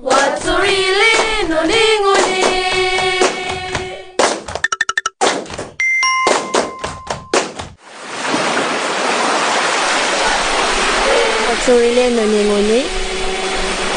[0.00, 0.10] No
[1.50, 2.38] no ningone.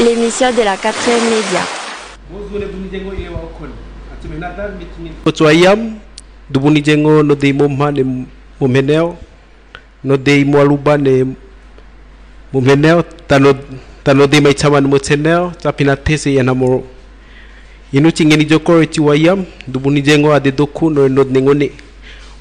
[0.04, 1.61] L'émission de la quatrième média.
[5.23, 5.99] Kotswayam,
[6.49, 8.25] dubuni jengo no dei momha ne
[8.59, 9.15] momheneo,
[10.04, 10.43] no dei
[10.97, 11.36] ne
[13.27, 13.54] tano
[14.04, 16.84] talo di mai chaman mo chenel chapina these yana mo
[17.94, 21.71] inu chingeni jokor chiwayam dubuni jengo ade doku no nod ningoni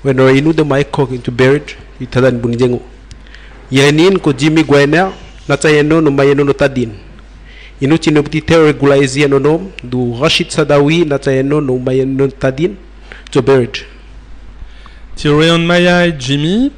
[0.02, 2.80] when or inu the mic cock into buried itadan buni jengo.
[3.71, 5.12] Yenin ko jimi gwena
[5.49, 6.93] na chayeno no mayeno no tadin
[7.80, 12.77] inu chinu pti te regularize no du rashid sadawi na chayeno no mayeno tadin
[13.30, 13.79] to buried
[15.16, 16.73] Tirion Maya et Jimmy.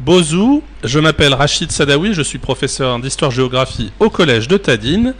[0.00, 5.14] Bozou, je m'appelle Rachid Sadawi, je suis professeur d'histoire-géographie au collège de Tadine.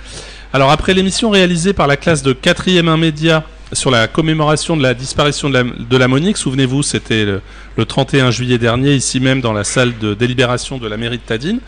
[0.52, 4.82] Alors après l'émission réalisée par la classe de 4e 1 média sur la commémoration de
[4.82, 7.40] la disparition de la, Monique, souvenez-vous, c'était le,
[7.76, 11.22] le 31 juillet dernier, ici même dans la salle de délibération de la mairie de
[11.22, 11.60] Tadine.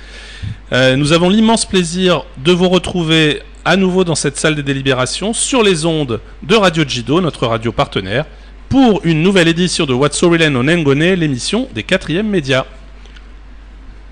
[0.72, 5.32] Euh, nous avons l'immense plaisir de vous retrouver à nouveau dans cette salle de délibération
[5.32, 8.26] sur les ondes de Radio Jido, notre radio partenaire,
[8.68, 12.66] pour une nouvelle édition de What's So on Ngone, l'émission des quatrièmes médias.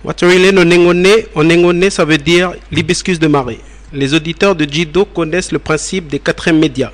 [0.07, 3.59] Waturile no nengone, en nengone ça veut dire l'hibiscus de marée.
[3.93, 6.93] Les auditeurs de Jido connaissent le principe des quatrièmes médias.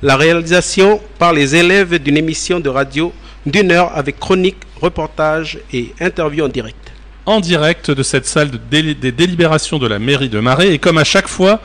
[0.00, 3.12] La réalisation par les élèves d'une émission de radio
[3.46, 6.92] d'une heure avec chronique, reportage et interview en direct.
[7.26, 10.72] en direct de cette salle des délibérations de la mairie de Marais.
[10.72, 11.60] Et comme à chaque fois,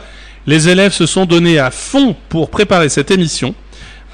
[0.48, 3.54] les élèves se sont donnés à fond pour préparer cette émission.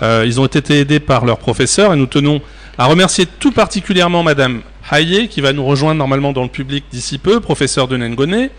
[0.02, 2.42] Euh, ils ont été aidés par leurs professeurs et nous tenons
[2.78, 4.62] à remercier tout particulièrement Madame
[4.92, 8.50] Haye, qui va nous rejoindre normalement dans le public d'ici peu, professeur de Nengone,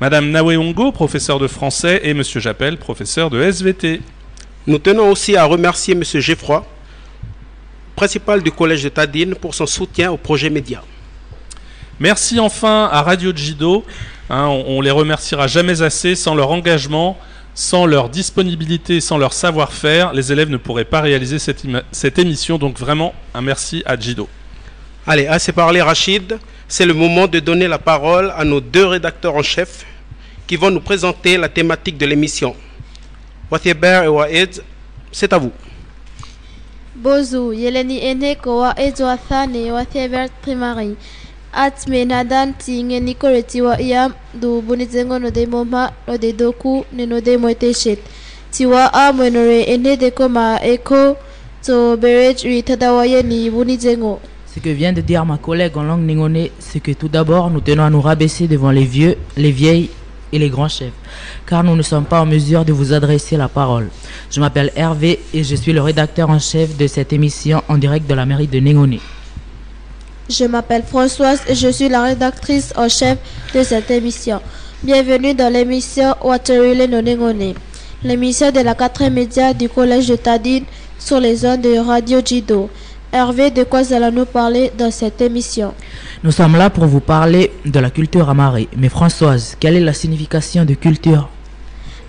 [0.00, 4.00] Madame Naweongo, professeur de français, et Monsieur Jappel, professeur de SVT.
[4.66, 6.04] Nous tenons aussi à remercier M.
[6.04, 6.66] Geffroy,
[7.96, 10.82] principal du collège de Tadine, pour son soutien au projet média.
[11.98, 13.84] Merci enfin à Radio Jido.
[14.30, 16.14] Hein, on, on les remerciera jamais assez.
[16.14, 17.18] Sans leur engagement,
[17.54, 22.58] sans leur disponibilité, sans leur savoir-faire, les élèves ne pourraient pas réaliser cette, cette émission.
[22.58, 24.28] Donc vraiment, un merci à Jido.
[25.06, 26.38] Allez, assez parlé Rachid,
[26.68, 29.86] c'est le moment de donner la parole à nos deux rédacteurs en chef
[30.46, 32.54] qui vont nous présenter la thématique de l'émission.
[33.50, 34.62] Wathieber et Waed,
[35.10, 35.52] c'est à vous.
[36.94, 40.96] Bozu, yeleni ene ko wa ezo athane wa theber primary.
[41.52, 46.32] At me nadan ti ngeni koreti wa iam du bunizengo no de moma no de
[46.32, 47.98] doku ne no de moiteshet.
[48.52, 51.16] Ti wa a mwenore ene de koma eko
[51.64, 54.20] to beret ri tadawa yeni bunizengo.
[54.52, 57.60] Ce que vient de dire ma collègue en langue ningone, c'est que tout d'abord, nous
[57.60, 59.90] tenons à nous rabaisser devant les vieux, les vieilles
[60.32, 60.92] et les grands chefs,
[61.46, 63.90] car nous ne sommes pas en mesure de vous adresser la parole.
[64.28, 68.08] Je m'appelle Hervé et je suis le rédacteur en chef de cette émission en direct
[68.10, 68.98] de la mairie de Ningone.
[70.28, 73.18] Je m'appelle Françoise et je suis la rédactrice en chef
[73.54, 74.40] de cette émission.
[74.82, 77.54] Bienvenue dans l'émission Waterile Nonengone,
[78.02, 80.64] l'émission de la 4 média du collège de Tadine
[80.98, 82.68] sur les ondes de Radio Jido.
[83.12, 85.74] Hervé, de quoi allons-nous parler dans cette émission?
[86.22, 88.68] Nous sommes là pour vous parler de la culture amarée.
[88.76, 91.28] Mais Françoise, quelle est la signification de culture?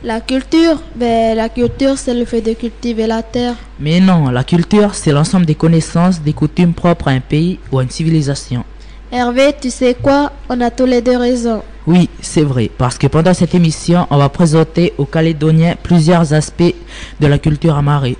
[0.03, 3.55] La culture, ben, la culture c'est le fait de cultiver la terre.
[3.79, 7.79] Mais non, la culture, c'est l'ensemble des connaissances, des coutumes propres à un pays ou
[7.79, 8.63] à une civilisation.
[9.11, 10.31] Hervé, tu sais quoi?
[10.49, 11.63] On a tous les deux raison.
[11.87, 16.75] Oui, c'est vrai, parce que pendant cette émission, on va présenter aux Calédoniens plusieurs aspects
[17.19, 18.17] de la culture amarée.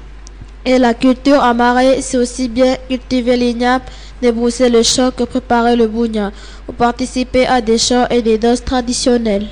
[0.66, 3.82] Et la culture amarrée, c'est aussi bien cultiver l'igname,
[4.22, 6.32] débrousser le champ que préparer le bougna,
[6.68, 9.48] ou participer à des chants et des danses traditionnelles.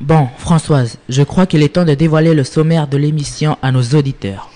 [0.00, 3.82] Bon, Françoise, je crois qu'il est temps de dévoiler le sommaire de l'émission à nos
[3.82, 4.50] auditeurs.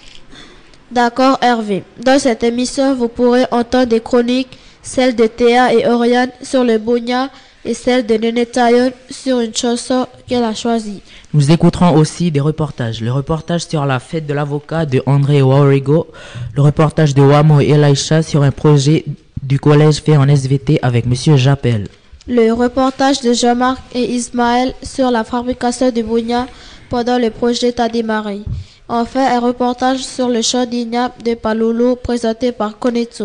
[0.91, 1.85] D'accord, Hervé.
[2.05, 6.79] Dans cette émission, vous pourrez entendre des chroniques, celles de Théa et Oriane sur le
[6.79, 7.31] bougna
[7.65, 11.03] et celle de Nene Tayon sur une chanson qu'elle a choisie.
[11.35, 13.01] Nous écouterons aussi des reportages.
[13.01, 16.07] Le reportage sur la fête de l'avocat de André Waorigo,
[16.55, 19.05] le reportage de Wamo et Elisha sur un projet
[19.43, 21.89] du collège fait en SVT avec Monsieur Jappel.
[22.27, 26.47] Le reportage de Jean-Marc et Ismaël sur la fabrication du bougna
[26.89, 28.41] pendant le projet a démarré.
[28.89, 33.25] Enfin, un reportage sur le chant d'igname de Palolo présenté par Konetsu.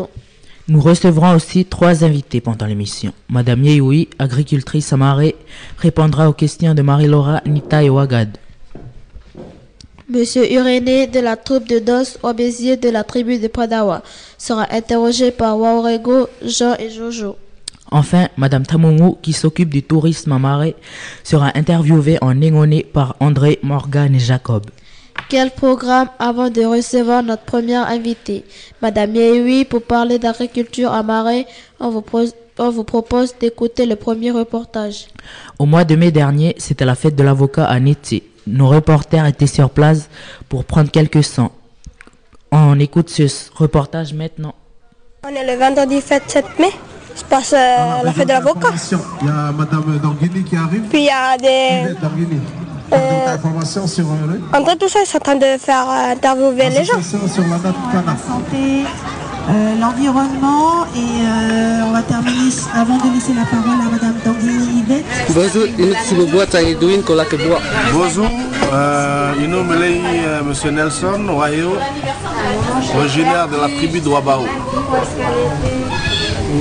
[0.68, 3.14] Nous recevrons aussi trois invités pendant l'émission.
[3.30, 5.36] Madame Yehoui, agricultrice amarée,
[5.78, 8.36] répondra aux questions de Marie-Laura, Nita et Wagad.
[10.10, 14.02] Monsieur Uréné de la troupe de danse au de la tribu de Padawa
[14.40, 17.36] sera interrogé par Waorego, Jean et Jojo.
[17.92, 20.76] Enfin, Madame Tamungu, qui s'occupe du tourisme à Marais,
[21.24, 24.66] sera interviewée en négoné par André, Morgan et Jacob.
[25.30, 28.46] Quel programme avant de recevoir notre première invitée
[28.82, 31.48] Madame Yehui, pour parler d'agriculture à Marais,
[31.80, 35.08] on vous, pose- on vous propose d'écouter le premier reportage.
[35.58, 38.22] Au mois de mai dernier, c'était la fête de l'avocat à Néti.
[38.46, 40.10] Nos reporters étaient sur place
[40.48, 41.50] pour prendre quelques sons.
[42.52, 43.24] On écoute ce
[43.56, 44.54] reportage maintenant.
[45.28, 46.70] On est le vendredi 27 mai.
[47.16, 48.70] Se passe euh, la fête de l'avocat.
[49.22, 50.84] Il y a Madame Danguini qui arrive.
[50.90, 51.96] Puis il y a des.
[52.92, 56.70] Informations sur euh, le- Entre tout ça, ils sont en train de faire euh, interviewer
[56.70, 57.02] les gens.
[57.02, 58.16] sur la date Cana.
[58.18, 58.84] santé,
[59.50, 64.80] euh, l'environnement et euh, on va terminer avant de laisser la parole à Madame Danguini
[64.82, 65.06] Yvette.
[65.30, 65.68] Bonjour.
[67.94, 68.30] Bonjour,
[68.74, 71.72] euh, Ino Melei, euh, Monsieur Nelson Wayo,
[72.98, 74.46] originaire de la tribu de Wabao.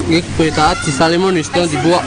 [0.09, 2.03] Ini peritaat si Salimon Iston dibuat.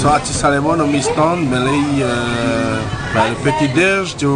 [0.00, 2.78] Soit à Salemon au Miston, Melei, euh,
[3.14, 4.28] ben, le petit déj du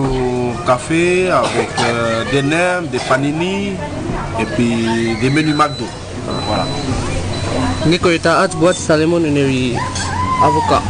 [0.67, 3.73] café avec euh, des nems, des panini
[4.40, 5.87] et puis des menus McDo.
[6.46, 6.67] Voilà.
[7.87, 9.78] Ini peritaat buat si Salimon ini
[10.43, 10.82] avocat.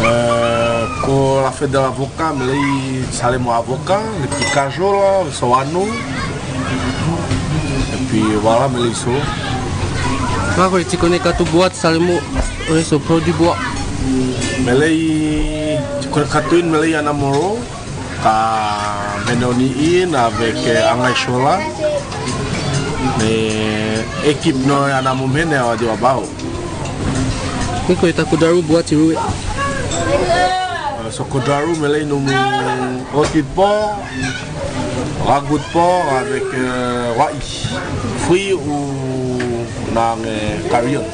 [0.00, 5.90] Euh, pour la fête de l'avocat, Melei Salemon avocat, les petits cajots là, le soano.
[7.92, 9.10] Et puis voilà, Melei so.
[10.56, 12.22] Mako itikone katu buat Salimon
[12.70, 13.58] oleh so produit buat.
[14.62, 17.58] Melei Katuin Melei Anamoro
[18.22, 18.34] Ka
[19.30, 21.58] Menoniin avec euh, Angai Shola.
[23.18, 26.24] Mais équipe no Anamumene wa di Wabao
[27.88, 29.14] Ini kereta kudaru buat si Rui.
[29.14, 32.34] Euh, Sokodaru Melei Numu
[33.14, 33.98] Rôti de porc
[35.26, 37.34] Ragout de porc avec euh, Wai.
[38.26, 38.90] Fruits ou
[39.94, 41.04] Nang euh, Carrion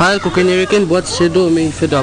[0.00, 1.96] Hal ko kenyereken buat si Shedo me fait de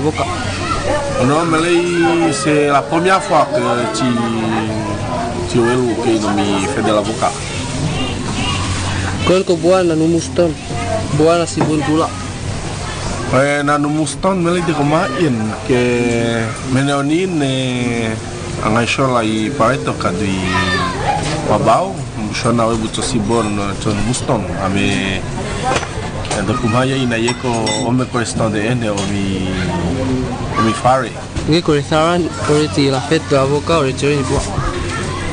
[1.20, 1.28] avocat.
[1.28, 4.06] Non, Melei c'est la première fois que tu
[5.50, 7.32] Tu es qui nous fait de l'avocat
[9.28, 10.52] Kon ko buat na numuston.
[11.20, 12.08] Buat na si Buntula.
[13.36, 15.36] Eh, na numustan mele di kumain
[15.68, 18.16] ke meneonin ne
[18.64, 20.40] angai shola i pareto kadui
[21.52, 21.92] wabao
[22.32, 25.20] shona we buto sibon ton muston ame
[26.48, 27.52] do kumaya ina yeko
[27.84, 28.96] ome ko estande ene o
[30.68, 31.12] mi o mi fare
[31.48, 34.44] Ini kereta kereta la fête de l'avocat oleh ceri buat.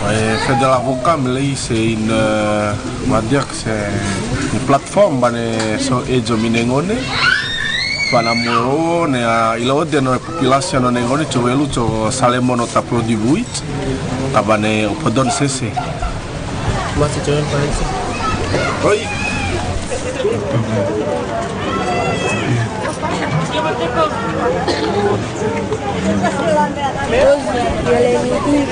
[0.06, 2.72] Eh, fait de l'avocat mele c'est une euh,
[3.06, 3.90] on va dire que c'est
[4.52, 6.94] une plateforme bane so ejo minengone
[8.12, 13.16] Panamoro ne a ilo de no population no nengone to welu to salemono ta produit
[13.16, 13.62] buit
[14.32, 15.72] tabane o podon sese.
[16.96, 17.84] Buat si ceri parensi.
[18.84, 19.00] oi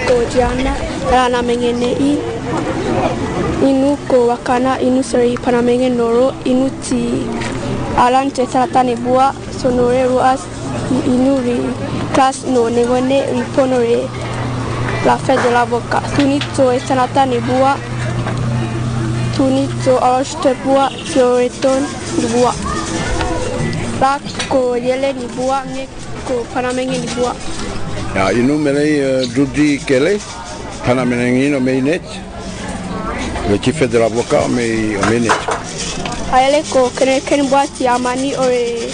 [0.07, 0.75] Kojiana,
[1.11, 2.19] Rana Mengenei,
[3.63, 7.27] Inu Kowakana, Inu Seri Panamenge Noro, Inu Ti
[7.97, 10.47] Alan Tetratane Bua, Sonore Ruas,
[11.07, 11.59] Inu Ri,
[12.15, 14.09] Class No Negone, Riponore,
[15.05, 17.77] La Fed de la Boca, Tunito Esanatane Bua,
[19.37, 21.83] Tunito Arosh Tebua, Fioreton
[22.33, 22.72] Bua.
[24.53, 25.89] Ko yeleni bua nge
[26.29, 27.33] ko panamenge ni bua.
[28.15, 30.21] Ja, inu melei uh, Dudi Kele,
[30.85, 32.03] pana menengino meinet.
[33.49, 35.33] Le fait de l'avocat mais meinet.
[36.33, 38.93] Aele ko kene kene boati amani ore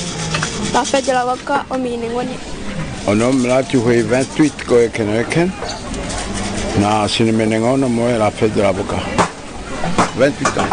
[0.72, 2.38] la fête de l'avocat o mi nengoni.
[3.08, 5.50] On homme là tu fais 28 ko keneken.
[6.80, 9.02] Na sine menengono mo la fête de l'avocat.
[10.16, 10.70] 28 ans.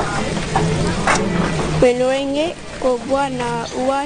[1.82, 4.06] Penoenge ko boa na ua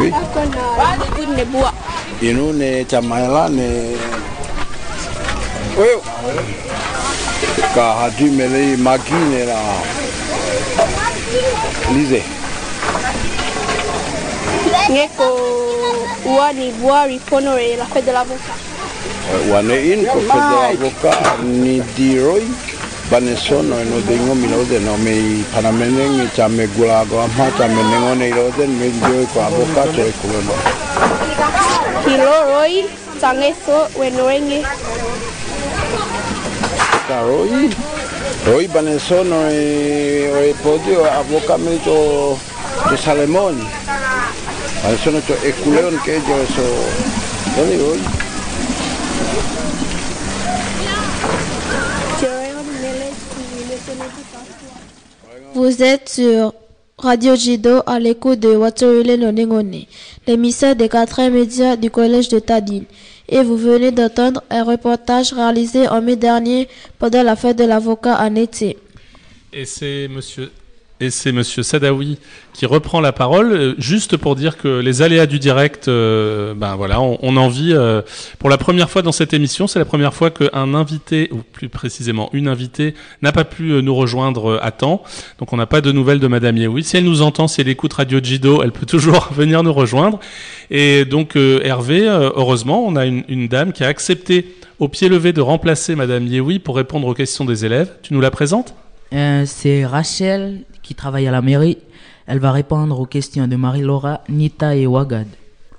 [0.00, 0.10] Oui.
[0.10, 1.72] Ko na but ne boa.
[2.22, 3.96] Inu ne chamaela ne
[5.78, 6.00] Oyo.
[7.74, 9.58] Ka hatu mele maki ne la
[11.92, 12.22] Lize.
[14.90, 15.26] Nge ko
[16.26, 18.58] ua ni boa ri ponore la fête de l'avocat.
[19.50, 21.10] Wane in ko fede avoka
[21.42, 22.46] ni diroi
[23.10, 27.50] bane sono no de ngo mi de no me panamene ngi chame gula go ama
[27.56, 30.54] chame nengo ne ro de me dio ko avoka to e kulo no.
[32.06, 32.86] Hiloroi,
[33.20, 34.62] Sangeso, Wenorenge.
[37.08, 37.70] Ka roi.
[38.46, 42.38] Roi bane sono e o e podio avoka me to
[42.88, 43.56] to Salemon.
[44.82, 46.66] Bane sono to e kuleon ke jo so.
[47.54, 47.78] Doni
[55.56, 56.52] Vous êtes sur
[56.98, 59.86] Radio Jido à l'écoute de Waterule Nonengone,
[60.26, 62.84] l'émissaire des quatre médias du collège de Tadine.
[63.26, 68.16] Et vous venez d'entendre un reportage réalisé en mai dernier pendant la fête de l'avocat
[68.16, 68.76] à été.
[69.50, 70.52] Et c'est monsieur
[70.98, 72.18] et c'est Monsieur Sadawi
[72.54, 76.74] qui reprend la parole, euh, juste pour dire que les aléas du direct, euh, ben
[76.74, 78.00] voilà, on, en vit euh,
[78.38, 79.66] pour la première fois dans cette émission.
[79.66, 83.94] C'est la première fois qu'un invité, ou plus précisément une invitée, n'a pas pu nous
[83.94, 85.02] rejoindre à temps.
[85.38, 86.82] Donc on n'a pas de nouvelles de Madame Yehoui.
[86.82, 90.18] Si elle nous entend, si elle écoute Radio Jido, elle peut toujours venir nous rejoindre.
[90.70, 95.42] Et donc Hervé, heureusement, on a une, dame qui a accepté au pied levé de
[95.42, 97.92] remplacer Madame Yehoui pour répondre aux questions des élèves.
[98.02, 98.74] Tu nous la présentes?
[99.44, 101.78] C'est Rachel qui travaille à la mairie.
[102.26, 105.26] Elle va répondre aux questions de Marie-Laura, Nita et Wagad.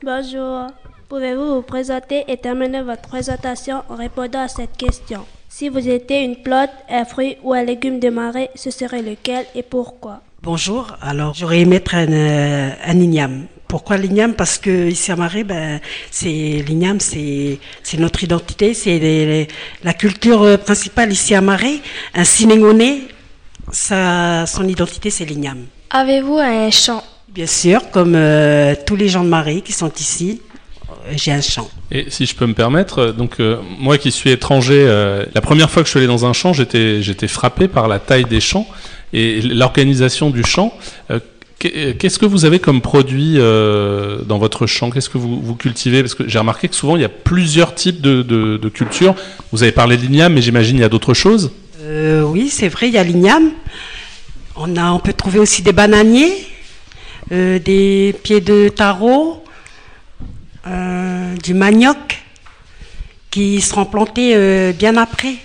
[0.03, 0.67] Bonjour.
[1.09, 5.21] Pouvez-vous vous présenter et terminer votre présentation en répondant à cette question?
[5.47, 9.45] Si vous étiez une plante, un fruit ou un légume de marée, ce serait lequel
[9.55, 10.19] et pourquoi?
[10.43, 13.45] Bonjour, alors j'aurais aimé être un, euh, un igname.
[13.67, 14.33] Pourquoi l'igname?
[14.33, 15.79] Parce que ici à Marais, ben,
[16.11, 19.47] c'est l'igname, c'est c'est notre identité, c'est
[19.83, 21.79] la culture euh, principale ici à Marais.
[22.13, 23.01] Un Sinéngonais,
[23.71, 25.65] sa son identité c'est l'igname.
[25.89, 30.41] Avez-vous un champ Bien sûr, comme euh, tous les gens de Marais qui sont ici,
[30.89, 31.69] euh, j'ai un champ.
[31.91, 35.41] Et si je peux me permettre, euh, donc euh, moi qui suis étranger, euh, la
[35.41, 38.25] première fois que je suis allé dans un champ, j'étais j'étais frappé par la taille
[38.25, 38.65] des champs
[39.13, 40.73] et l'organisation du champ.
[41.11, 41.19] Euh,
[41.59, 44.89] qu'est- Qu'est-ce que vous avez comme produit dans votre champ?
[44.89, 46.01] Qu'est-ce que vous, vous cultivez?
[46.01, 49.15] Parce que j'ai remarqué que souvent il y a plusieurs types de, de, de cultures.
[49.51, 51.51] Vous avez parlé de l'igname, mais j'imagine il y a d'autres choses.
[51.87, 53.51] Euh, oui, c'est vrai, il y a l'igname.
[54.57, 56.33] On, a, on peut trouver aussi des bananiers,
[57.31, 59.41] euh, des pieds de taro,
[60.65, 62.21] euh, du manioc,
[63.31, 65.35] qui seront plantés bien après,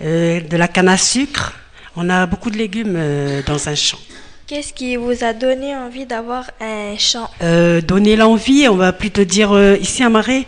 [0.00, 1.54] de la canne à sucre.
[1.96, 2.98] On a beaucoup de légumes
[3.46, 3.98] dans un champ.
[4.46, 7.30] Qu'est-ce qui vous a donné envie d'avoir un champ?
[7.40, 9.50] Donner l'envie, on va plutôt dire
[9.80, 10.44] ici à Marais,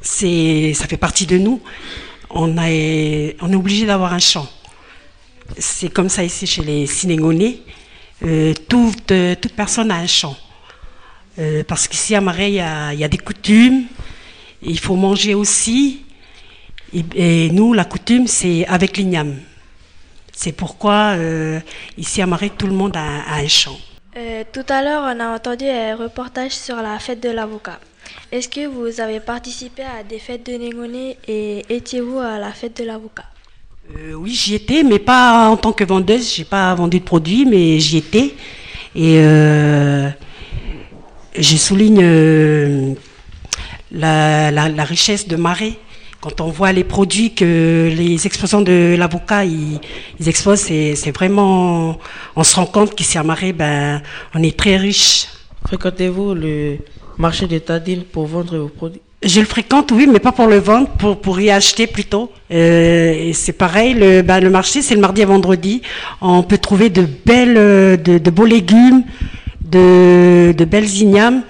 [0.00, 1.60] ça fait partie de nous.
[2.38, 4.46] On est obligé d'avoir un champ.
[5.58, 7.60] C'est comme ça ici chez les Sinéngonais.
[8.22, 10.36] Euh, toute euh, toute personne a un champ.
[11.38, 12.60] Euh, parce qu'ici à Marais, il y
[13.04, 13.84] a, des coutumes.
[14.62, 16.02] Il faut manger aussi.
[16.92, 19.38] Et, nous, la coutume, c'est avec l'igname.
[20.32, 21.58] C'est pourquoi euh,
[21.96, 23.78] ici à Marais, tout le monde a, a un champ.
[24.16, 27.78] Euh, Tout à l'heure, on a entendu un reportage sur la fête de l'avocat.
[28.32, 32.76] Est-ce que vous avez participé à des fêtes de Négoné et étiez-vous à la fête
[32.78, 33.24] de l'avocat?
[33.96, 36.34] Euh, oui, j'y étais, mais pas en tant que vendeuse.
[36.34, 38.34] J'ai pas vendu de produits, mais j'y étais.
[38.94, 40.08] Et euh,
[41.36, 42.96] je souligne
[43.92, 45.74] la, la- la richesse de Marais.
[46.26, 49.78] Quand on voit les produits que les exposants de l'avocat ils,
[50.18, 52.00] ils exposent, c'est c'est vraiment.
[52.34, 54.02] On se rend compte qu'ici à Marais, ben,
[54.34, 55.28] on est très riche.
[55.68, 56.78] Fréquentez-vous le
[57.16, 59.02] marché de Tadine pour vendre vos produits?
[59.22, 62.32] Je le fréquente, oui, mais pas pour le vendre, pour, pour y acheter plutôt.
[62.50, 65.80] Euh, et c'est pareil, le, ben, le marché, c'est le mardi et vendredi.
[66.20, 69.04] On peut trouver de belles, euh, de, de beaux légumes,
[69.60, 71.42] de, de belles ignames.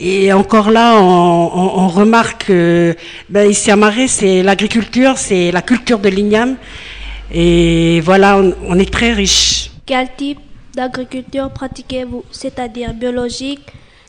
[0.00, 2.94] Et encore là, on, on- on remarque que
[3.28, 6.56] ben, ici à Marais, c'est l'agriculture, c'est la culture de l'igname.
[7.32, 9.70] Et voilà, on, on est très riche.
[9.86, 10.38] Quel type
[10.74, 12.24] d'agriculture pratiquez-vous?
[12.30, 13.60] C'est-à-dire biologique,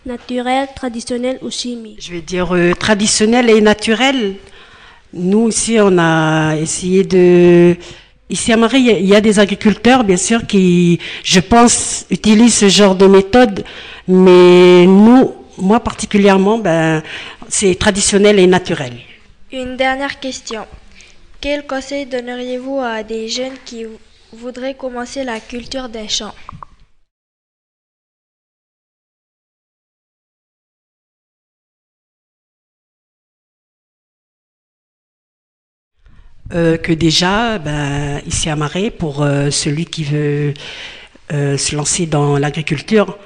[0.05, 1.97] naturelle, traditionnelle ou chimique?
[2.01, 4.35] Je vais dire euh, traditionnel et naturel.
[5.13, 7.75] Nous ici, on a essayé de.
[8.29, 11.39] Ici à Marais, il y a- il y a des agriculteurs, bien sûr, qui, je
[11.39, 13.63] pense, utilisent ce genre de méthode.
[14.07, 15.31] Mais nous,
[15.61, 17.03] moi particulièrement, ben,
[17.47, 18.93] c'est traditionnel et naturel.
[19.51, 20.65] Une dernière question.
[21.41, 23.97] Quel conseil donneriez-vous à des jeunes qui vou-
[24.33, 26.33] voudraient commencer la culture d'un champ
[36.51, 40.53] Euh, que déjà, ben, ici à Marais, pour euh, celui qui veut
[41.31, 43.19] euh, se lancer dans l'agriculture,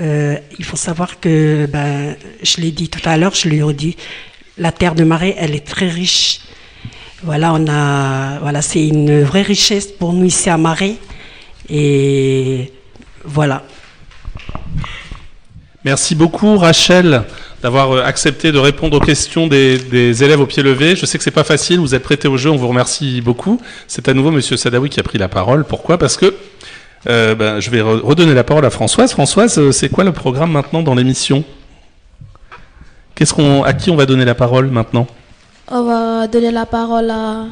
[0.00, 3.96] euh, il faut savoir que, ben, je l'ai dit tout à l'heure, je l'ai redit,
[4.58, 6.40] la terre de Marais, elle est très riche.
[7.22, 10.96] Voilà, on a, voilà, c'est une vraie richesse pour nous ici à Marais.
[11.68, 12.72] Et
[13.24, 13.64] voilà.
[15.84, 17.24] Merci beaucoup Rachel
[17.62, 20.96] d'avoir euh, accepté de répondre aux questions des, élèves au pied levé.
[20.96, 23.60] Je sais que c'est pas facile, vous êtes prêtés au jeu, on vous remercie beaucoup.
[23.86, 25.64] C'est à nouveau Monsieur Sadawi qui a pris la parole.
[25.64, 25.96] Pourquoi?
[25.96, 26.34] Parce que
[27.06, 29.12] euh, ben, je vais re- redonner la parole à Françoise.
[29.12, 31.44] Françoise, euh, c'est quoi le programme maintenant dans l'émission?
[33.14, 35.06] Qu'est-ce qu'on, à qui on va donner la parole maintenant?
[35.68, 37.44] On va donner la parole à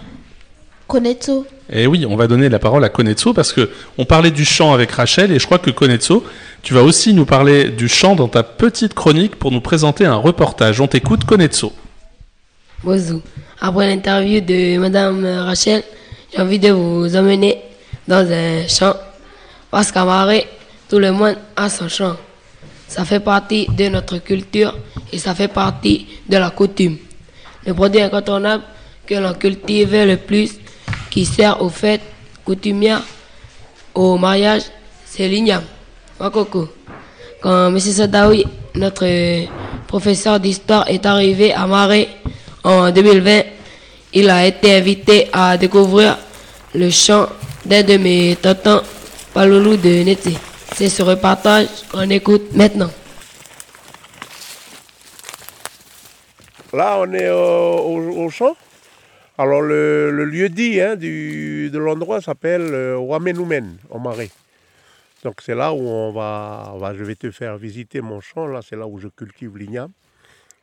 [0.87, 1.32] Konetsu.
[1.71, 4.75] Eh oui, on va donner la parole à Konetsu parce que on parlait du chant
[4.75, 6.14] avec Rachel et je crois que Konetsu,
[6.62, 10.16] tu vas aussi nous parler du chant dans ta petite chronique pour nous présenter un
[10.16, 10.80] reportage.
[10.80, 11.66] On t'écoute, Konetsu.
[12.85, 13.21] Bonjour.
[13.61, 15.82] Après l'interview de Madame Rachel,
[16.35, 17.59] j'ai envie de vous emmener
[18.09, 18.94] dans un champ.
[19.73, 20.47] Parce qu'à Marais,
[20.87, 22.14] tout le monde a son champ.
[22.87, 24.76] Ça fait partie de notre culture
[25.11, 26.99] et ça fait partie de la coutume.
[27.67, 28.64] Le produit incontournable
[29.07, 30.59] que l'on cultive le plus,
[31.09, 32.02] qui sert aux fêtes
[32.45, 33.00] coutumières,
[33.95, 34.64] au mariage,
[35.07, 35.64] c'est l'igname.
[36.21, 36.69] Wakoko.
[37.41, 37.81] Quand M.
[37.81, 39.07] Sadawi, notre
[39.87, 42.09] professeur d'histoire, est arrivé à Marais
[42.62, 43.43] en 2020,
[44.12, 46.19] il a été invité à découvrir
[46.75, 47.26] le chant
[47.64, 48.83] d'un de mes tontons,
[49.35, 50.37] Paloulou de Nété.
[50.75, 52.91] C'est ce reportage qu'on écoute maintenant.
[56.75, 58.55] Là, on est au, champ.
[59.39, 64.31] Alors, le, lieu dit hein, du, de l'endroit s'appelle euh, Wamenoumen, au Marais.
[65.25, 68.47] Donc, c'est là où on va, Je vais te faire visiter mon champ.
[68.47, 69.93] Là, c'est là où je cultive l'igname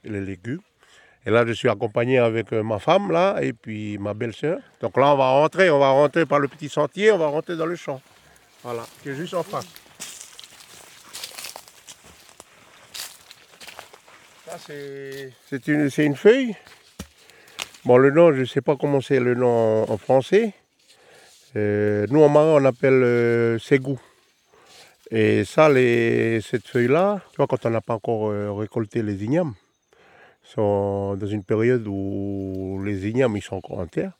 [0.03, 0.61] les légumes.
[1.25, 4.59] Et là, je suis accompagné avec euh, ma femme, là, et puis ma belle-sœur.
[4.79, 5.71] Donc là, on va rentrer.
[5.71, 7.11] On va rentrer par le petit sentier.
[7.11, 7.99] On va rentrer dans le champ.
[8.63, 9.67] Voilà, qui est juste en face.
[14.45, 16.55] Ça, c'est c'est une, une feuille.
[17.85, 20.53] Bon, le nom, je ne sais pas comment c'est le nom en, en français.
[21.55, 23.99] Euh, nous, en marin, on appelle euh, ségou.
[25.11, 29.23] Et ça, les, cette feuille-là, tu vois, quand on n'a pas encore euh, récolté les
[29.23, 29.53] ignames,
[30.43, 34.11] sont dans une période où les ignames, ils sont encore en terre.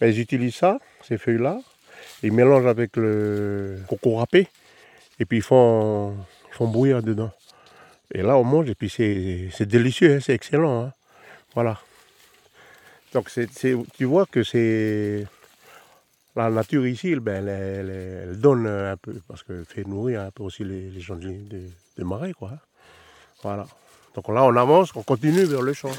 [0.00, 1.60] Mais ils utilisent ça, ces feuilles-là,
[2.22, 4.48] ils mélangent avec le coco râpé,
[5.18, 6.16] et puis ils font,
[6.50, 7.30] ils font bouillir dedans.
[8.12, 10.84] Et là, on mange, et puis c'est délicieux, hein, c'est excellent.
[10.86, 10.92] hein.
[11.54, 11.78] Voilà.
[13.12, 13.30] Donc,
[13.96, 15.26] tu vois que c'est.
[16.36, 17.88] La nature ici, ben, elle,
[18.28, 21.62] elle- donne un peu, parce qu'elle fait nourrir un peu aussi les, gens de, de,
[21.96, 22.50] de marais, quoi.
[22.52, 22.58] hein.
[23.42, 23.66] Voilà.
[24.14, 25.90] Donc là, on avance, on continue vers le champ.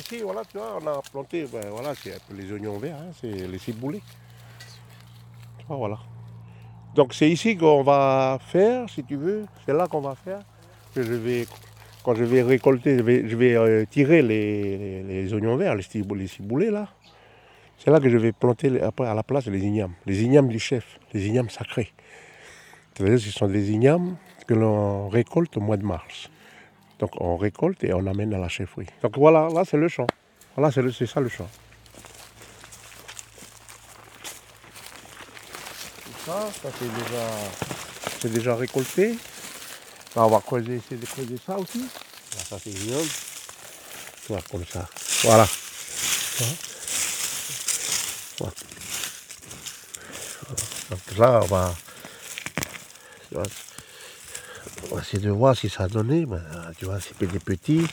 [0.00, 3.28] Ici, voilà, tu vois, on a planté, ben, voilà, c'est les oignons verts, hein, c'est
[3.46, 4.02] les ciboulés.
[5.58, 5.98] Tu vois, voilà.
[6.94, 10.40] Donc c'est ici qu'on va faire, si tu veux, c'est là qu'on va faire.
[10.94, 11.46] Que je vais,
[12.02, 15.82] quand je vais récolter, je vais, je vais, euh, tirer les, les- oignons verts, les
[15.82, 16.26] ciboulés,
[16.58, 16.88] les là.
[17.78, 19.94] C'est là que je vais planter après à la place les ignames.
[20.04, 21.92] Les ignames du chef, les ignames sacrés.
[22.92, 26.28] C'est-à-dire ce sont des ignames que l'on récolte au mois de mars.
[27.00, 28.86] Donc on récolte et on amène à la chefferie.
[29.02, 30.06] Donc voilà, là c'est le champ.
[30.54, 31.48] Voilà, c'est ça le champ.
[36.26, 39.16] Ça, ça c'est déjà, déjà récolté.
[40.14, 41.88] On va creuser, essayer de creuser ça aussi.
[42.48, 42.74] Ça c'est.
[44.28, 44.86] Voilà, comme ça.
[45.22, 45.48] Voilà.
[48.38, 48.54] Voilà.
[50.90, 51.74] Donc là on va,
[54.90, 56.26] on va essayer de voir si ça a donné.
[56.26, 56.42] Ben,
[56.78, 57.86] tu vois, c'est des petits.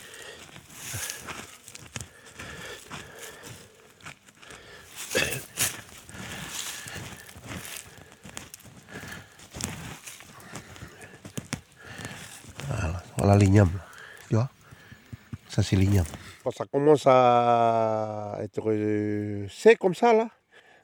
[12.68, 13.70] Voilà, voilà l'igname.
[14.30, 14.50] Tu vois
[15.50, 16.06] Ça, c'est l'igname.
[16.44, 20.30] Quand ça commence à être euh, sec comme ça, là,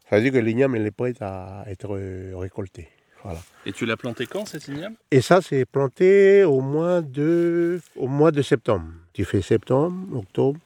[0.09, 2.89] ça veut dire que l'igname elle est prête à être euh, récoltée.
[3.23, 3.39] Voilà.
[3.65, 4.95] Et tu l'as planté quand cet igname?
[5.11, 8.87] Et ça, c'est planté au mois de, au mois de septembre.
[9.13, 10.59] Tu fais septembre, octobre,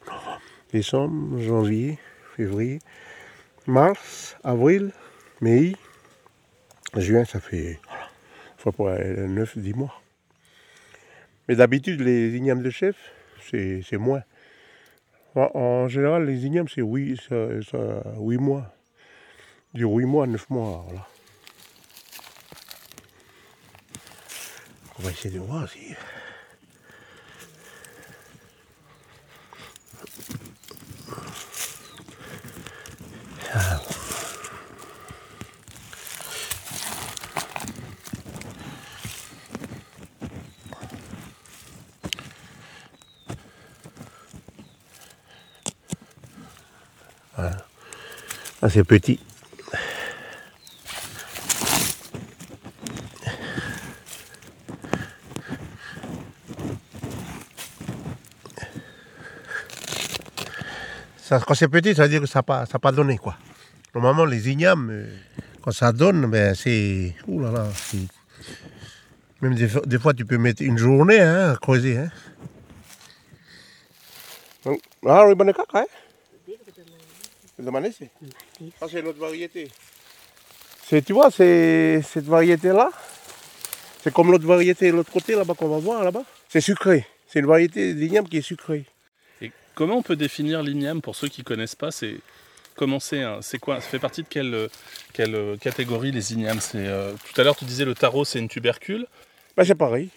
[0.72, 2.00] décembre, janvier,
[2.36, 2.80] février,
[3.68, 4.92] mars, avril,
[5.42, 5.76] mai,
[6.96, 8.10] juin, ça fait voilà,
[8.58, 10.02] faut pour 9-10 mois.
[11.48, 12.96] Mais d'habitude, les ignames de chef,
[13.50, 14.24] c'est moins.
[15.36, 17.30] En, en général, les ignames, c'est 8,
[18.40, 18.74] mois.
[19.74, 20.84] Du 8 mois, 9 mois.
[20.88, 21.08] Voilà.
[25.00, 25.96] On va essayer de voir si.
[47.36, 47.58] Voilà.
[48.64, 49.20] Ah, c'est petit.
[61.46, 63.38] Quand c'est petit, ça veut dire que ça n'a pas, pas donné, quoi.
[63.94, 65.16] Normalement, les ignames, euh,
[65.62, 67.16] quand ça donne, ben, c'est...
[67.28, 67.68] Ouh là là,
[69.42, 71.98] Même des, fois- tu peux mettre une journée hein, à creuser.
[71.98, 72.10] Hein.
[75.06, 75.86] Ah, oui, bonne caca, hein?
[77.60, 78.10] Manessé.
[78.82, 79.72] Ah, c'est notre variété.
[80.90, 82.92] Tu vois, c'est cette variété-là.
[84.04, 86.24] C'est comme l'autre variété, l'autre côté, là-bas, qu'on va voir, là-bas.
[86.48, 87.06] C'est sucré.
[87.28, 88.86] C'est une variété d'igname qui est sucrée.
[89.78, 92.16] Comment on peut définir l'igname pour ceux qui connaissent pas C'est
[92.76, 94.70] comment c'est C'est quoi Ça fait partie de quelle,
[95.14, 96.60] quelle catégorie les ignames?
[96.60, 99.06] C'est euh, tout à l'heure tu disais le tarot c'est une tubercule.
[99.56, 100.10] Ben, c'est pareil.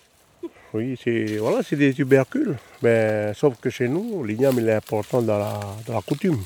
[0.72, 2.56] Oui, c'est voilà, c'est des tubercules.
[2.80, 6.42] Mais sauf que chez nous, l'igname il est important dans la, dans la coutume.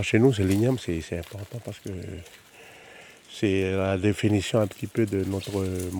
[0.00, 1.90] Chez nous, c'est l'igname, c'est important parce que
[3.30, 5.90] c'est la définition un petit peu de notre euh,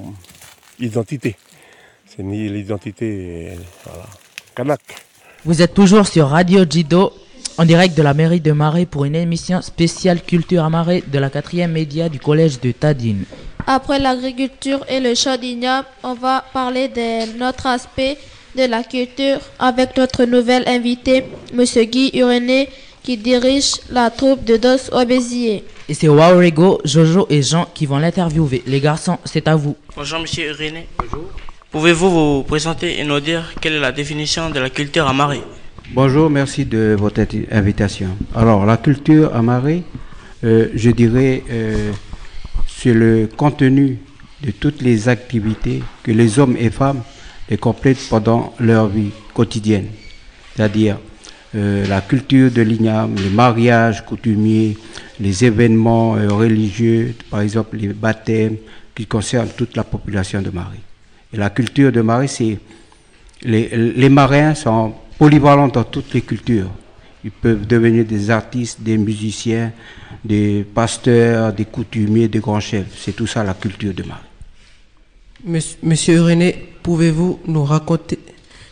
[0.79, 1.37] identité.
[2.07, 4.07] C'est l'identité euh, voilà,
[4.55, 4.81] kanak.
[5.45, 7.13] Vous êtes toujours sur Radio Jido,
[7.59, 11.19] en direct de la mairie de Marais pour une émission spéciale culture à Marais de
[11.19, 13.25] la quatrième média du collège de Tadine.
[13.67, 18.19] Après l'agriculture et le champ d'igname, on va parler de notre aspect
[18.57, 21.65] de la culture avec notre nouvel invité, M.
[21.87, 22.69] Guy Urené,
[23.03, 25.65] qui dirige la troupe de Dos Obésier.
[25.89, 28.63] Et c'est Waorego, Jojo et Jean qui vont l'interviewer.
[28.69, 29.75] Les garçons, c'est à vous.
[29.97, 30.87] Bonjour Monsieur René.
[30.99, 31.33] Bonjour.
[31.73, 35.41] Pouvez-vous vous présenter et nous dire quelle est la définition de la culture à Marais
[35.95, 38.09] Bonjour, merci de votre ati- invitation.
[38.35, 39.41] Alors, la culture à
[40.45, 41.93] euh, je dirais, euh,
[42.67, 43.97] c'est le contenu
[44.43, 47.01] de toutes les activités que les hommes et femmes
[47.49, 49.87] les complètent pendant leur vie quotidienne.
[50.55, 50.99] C'est-à-dire
[51.55, 54.77] euh, la culture de l'igname, les mariages coutumiers,
[55.19, 58.57] les événements euh, religieux, par exemple les baptêmes
[58.95, 60.81] qui concernent toute la population de Marais.
[61.33, 62.59] Et la culture de Marais, c'est
[63.42, 66.71] les, les marins sont polyvalents dans toutes les cultures.
[67.25, 69.73] Ils peuvent devenir des artistes, des musiciens,
[70.25, 72.99] des pasteurs, des coutumiers, des grands chefs.
[72.99, 74.21] C'est tout ça la culture de Marais.
[75.45, 78.18] Monsieur- Monsieur René, pouvez-vous nous raconter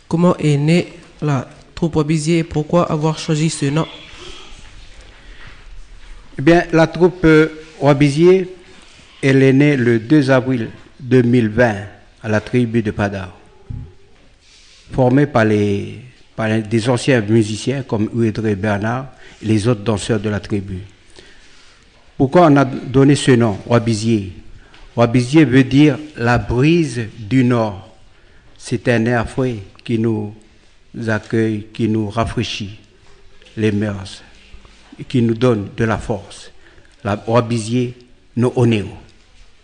[0.09, 0.93] comment est née
[1.23, 3.87] la troupe Obizier et pourquoi avoir choisi ce nom?
[6.39, 7.49] Eh bien, la troupe euh,
[7.81, 8.49] Roi-Béziers,
[9.23, 10.69] elle est née le 2 avril
[11.01, 11.75] 2020
[12.23, 13.37] à la tribu de Padar,
[14.93, 19.07] formée par, des anciens musiciens comme Ouedré Bernard
[19.43, 20.79] et les autres danseurs de la tribu.
[22.17, 24.33] Pourquoi on a donné ce nom, Roi-Béziers
[24.97, 27.89] Roi-Béziers veut dire la brise du nord.
[28.59, 30.35] C'est un air frais qui nous
[31.09, 32.79] accueille, qui nous rafraîchit
[33.57, 34.23] les mœurs
[34.99, 36.51] et qui nous donne de la force.
[37.05, 37.97] La Roi-Béziers,
[38.37, 38.89] nos Onéo.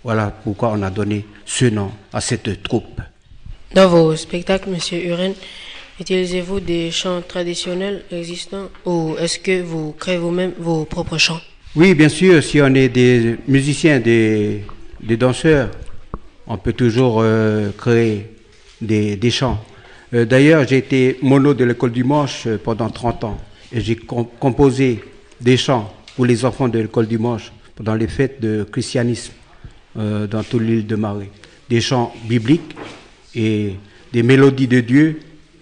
[0.06, 3.00] Voilà pourquoi on a donné ce nom à cette troupe.
[3.74, 5.34] Dans vos spectacles, Monsieur Uren,
[5.98, 11.40] utilisez-vous des chants traditionnels existants ou est-ce que vous créez vous-même vos propres chants?
[11.74, 14.62] Oui, bien sûr, si on est des musiciens, des,
[15.02, 15.70] des danseurs,
[16.46, 18.30] on peut toujours euh, créer
[18.80, 19.58] des, des chants.
[20.14, 23.38] Euh, D'ailleurs, j'ai été mono de l'école du Manche euh, pendant 30 ans
[23.72, 25.02] et j'ai com- composé
[25.40, 29.32] des chants pour les enfants de l'école du Manche pendant les fêtes de christianisme
[29.98, 31.30] euh, dans toute l'île de Marais.
[31.68, 32.76] Des chants bibliques
[33.34, 33.76] et
[34.12, 35.20] des mélodies de Dieu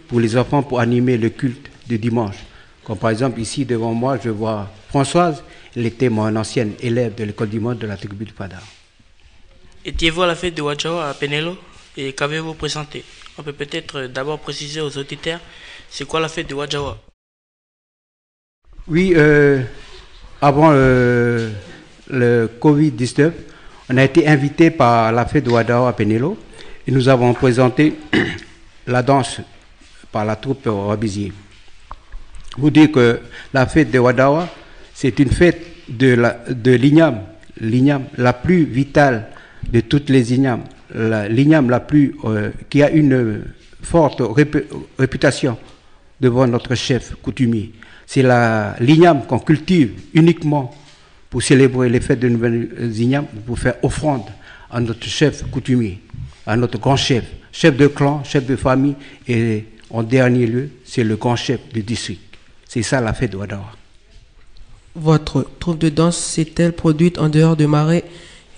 [0.09, 2.37] pour les enfants pour animer le culte de dimanche.
[2.85, 5.43] Comme par exemple ici devant moi, je vois Françoise,
[5.75, 8.63] elle était mon ancienne élève de l'école du monde de la tribu de Padar.
[9.85, 11.57] Étiez-vous à la fête de Wajawa à Penelo
[11.97, 13.05] et qu'avez-vous présenté
[13.39, 15.41] On peut peut-être d'abord préciser aux auditeurs
[15.91, 16.99] c'est quoi la fête de Wajawa
[18.89, 19.63] Oui, euh,
[20.41, 21.51] avant euh,
[22.09, 23.33] le Covid-19,
[23.91, 26.39] on a été invité par la fête de Wadao à Penelo
[26.87, 27.95] et nous avons présenté
[28.87, 29.41] la danse
[30.13, 31.33] par la troupe Rabizier.
[32.57, 33.21] Vous dire que
[33.53, 34.49] la fête de Wadawa,
[34.95, 37.21] c'est une fête de la- de l'igname,
[37.61, 39.27] l'igname la plus vitale
[39.69, 40.63] de toutes les ignames,
[40.95, 43.43] la- l'igname la plus euh, qui a une
[43.83, 44.65] forte répu-
[44.99, 45.59] réputation
[46.21, 47.73] devant notre chef coutumier.
[48.07, 50.73] C'est la l'igname qu'on cultive uniquement
[51.35, 54.23] pour célébrer les fêtes de nouvelle igname, pour faire offrande
[54.71, 55.99] à notre chef coutumier,
[56.47, 58.95] à notre grand chef, chef de clan, chef de famille
[59.27, 62.21] et en dernier lieu, c'est le grand chef du district.
[62.69, 63.65] C'est ça la fête de Wadawa.
[64.95, 68.05] Votre troupe de danse s'est-elle produite en dehors de Marais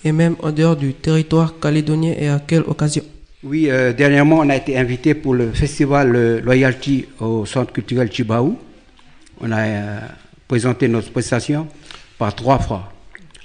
[0.05, 3.05] et même en dehors du territoire calédonien et à quelle occasion?
[3.43, 8.13] Oui, euh, dernièrement, on a été invité pour le festival euh, Loyalty au Centre culturel
[8.13, 8.59] Chibaou.
[9.41, 9.99] On a euh,
[10.47, 11.69] présenté notre prestation
[12.19, 12.93] par trois fois.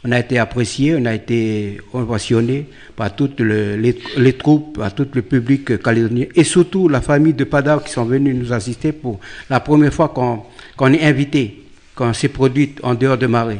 [0.04, 5.08] On a été apprécié, on a été ovationné par toutes le- les, troupes, par tout
[5.14, 9.20] le public calédonien et surtout la famille de Padar qui sont venus nous assister pour
[9.50, 10.42] la première fois qu'on
[10.76, 13.60] qu'on est invité, quand c'est produit en dehors de Marais.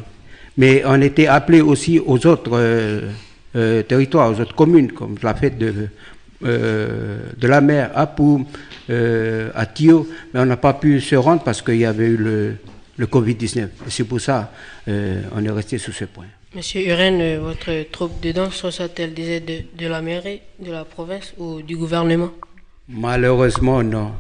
[0.58, 3.02] Mais on était appelé aussi aux autres euh,
[3.56, 5.74] euh, territoires, aux autres communes, comme la fête de,
[6.44, 8.46] euh, de la mer à Poum,
[8.90, 12.56] à Thio, mais on n'a pas pu se rendre parce qu'il y avait eu le,
[13.02, 13.58] le Covid-19.
[13.88, 14.52] Et C'est pour ça
[14.88, 16.28] euh, on est resté sur ce point.
[16.56, 20.72] Monsieur Uren, euh, votre troupe de danse reçoit-elle des aides de, de la mairie, de
[20.72, 22.32] la province ou du gouvernement?
[22.88, 24.12] Malheureusement, non.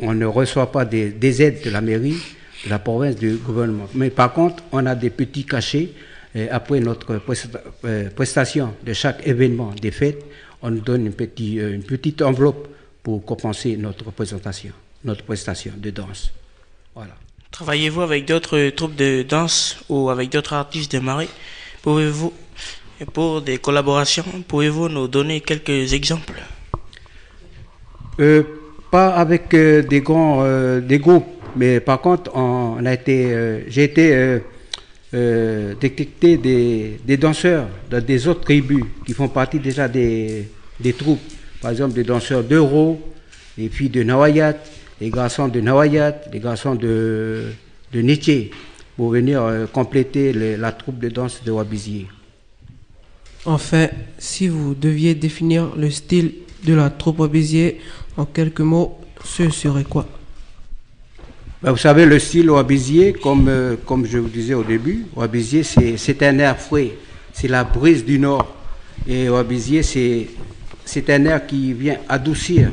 [0.00, 2.16] On ne reçoit pas des, des aides de la mairie,
[2.64, 3.88] de la province, du gouvernement.
[3.94, 5.90] Mais par contre, on a des petits cachets.
[6.34, 10.24] Et après notre presta- euh, prestation de chaque événement des fêtes,
[10.62, 12.68] on nous donne une, petit- euh, une petite enveloppe
[13.02, 14.72] pour compenser notre présentation,
[15.04, 16.30] notre prestation de danse.
[17.50, 21.28] Travaillez-vous avec d'autres troupes de danse ou avec d'autres artistes de Marais
[21.82, 22.32] Pouvez-vous,
[23.00, 26.40] et pour des collaborations, pouvez-vous nous donner quelques exemples?
[28.20, 28.42] Euh,
[28.90, 34.40] pas avec euh, des grands euh, groupes, mais par contre, on, a été, j'ai été
[35.12, 41.20] détecté des, danseurs de- des autres tribus qui font partie déjà des, des troupes.
[41.60, 43.00] Par exemple, des danseurs d'Euro,
[43.58, 44.54] les filles de Nawayat,
[45.00, 47.44] les garçons de Nawayat, les garçons de,
[47.92, 48.50] de Nietzsche,
[48.96, 52.06] pour venir euh, compléter la troupe de danse de Wabizier.
[53.46, 56.32] Enfin, si vous deviez définir le style
[56.64, 57.80] de la troupe Béziers
[58.16, 60.06] en quelques mots, ce serait quoi?
[61.62, 65.62] Ben, vous savez, le style Wabézier, comme, euh, comme je vous disais au début, Wabézier,
[65.62, 66.92] c'est un air frais,
[67.32, 68.54] c'est la brise du nord.
[69.06, 70.26] Et Wabézier, c'est
[70.84, 72.70] c'est un air qui vient adoucir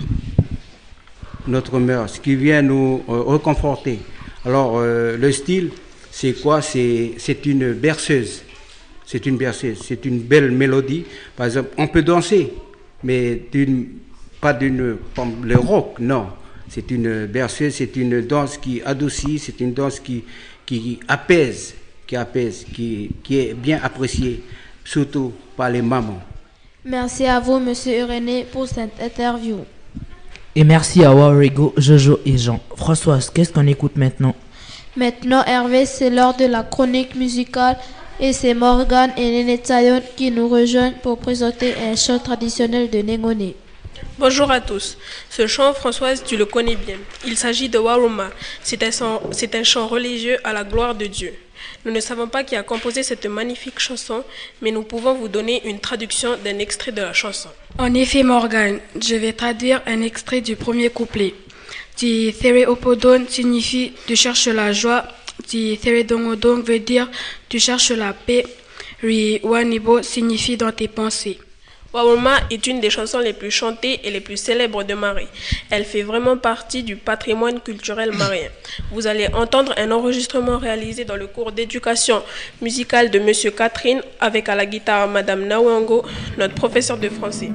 [1.47, 3.99] notre mœurs, qui vient nous euh, reconforter.
[4.45, 5.71] Alors, euh, le style,
[6.11, 6.61] c'est quoi?
[6.61, 8.43] C'est une berceuse.
[9.05, 11.05] C'est une berceuse, c'est une belle mélodie.
[11.35, 12.51] Par exemple, on peut danser,
[13.03, 13.41] mais
[14.41, 14.97] pas d'une,
[15.43, 16.27] le rock, non.
[16.69, 20.25] C'est une berceuse, c'est une danse qui adoucit, c'est une danse qui,
[20.65, 21.73] qui apaise,
[22.05, 24.43] qui apaise, qui, qui est bien appréciée,
[24.83, 26.21] surtout par les mamans.
[26.83, 29.59] Merci à vous, Monsieur Urené, pour cette interview.
[30.59, 32.59] Et merci à Warrigo, Jojo et Jean.
[32.75, 34.33] Françoise, qu'est-ce qu'on écoute maintenant?
[34.95, 37.77] Maintenant, Hervé, c'est l'heure de la chronique musicale
[38.19, 43.03] et c'est Morgan et Néné Tsayon qui nous rejoignent pour présenter un chant traditionnel de
[43.03, 43.51] Nengone.
[44.17, 44.97] Bonjour à tous.
[45.29, 46.95] Ce chant, Françoise, tu le connais bien.
[47.27, 48.29] Il s'agit de Waruma.
[48.63, 51.35] C'est un, chant- c'est un chant religieux à la gloire de Dieu.
[51.85, 54.23] Nous ne savons pas qui a composé cette magnifique chanson,
[54.61, 57.49] mais nous pouvons vous donner une traduction d'un extrait de la chanson.
[57.77, 61.33] En effet, Morgan, je vais traduire un extrait du premier couplet.
[61.95, 65.03] Ti Thereopodon signifie tu cherches la joie.
[65.45, 67.09] Ti Theredongodon veut dire
[67.49, 68.45] tu cherches la paix.
[69.01, 71.39] Ri Wanibo signifie dans tes pensées.
[71.93, 75.27] Waruma est une des chansons les plus chantées et les plus célèbres de Marais.
[75.69, 78.49] Elle fait vraiment partie du patrimoine culturel maréen.
[78.91, 82.21] Vous allez entendre un enregistrement réalisé dans le cours d'éducation
[82.61, 86.03] musicale de Monsieur Catherine avec à la guitare Madame Nawango,
[86.37, 87.51] notre professeur de français.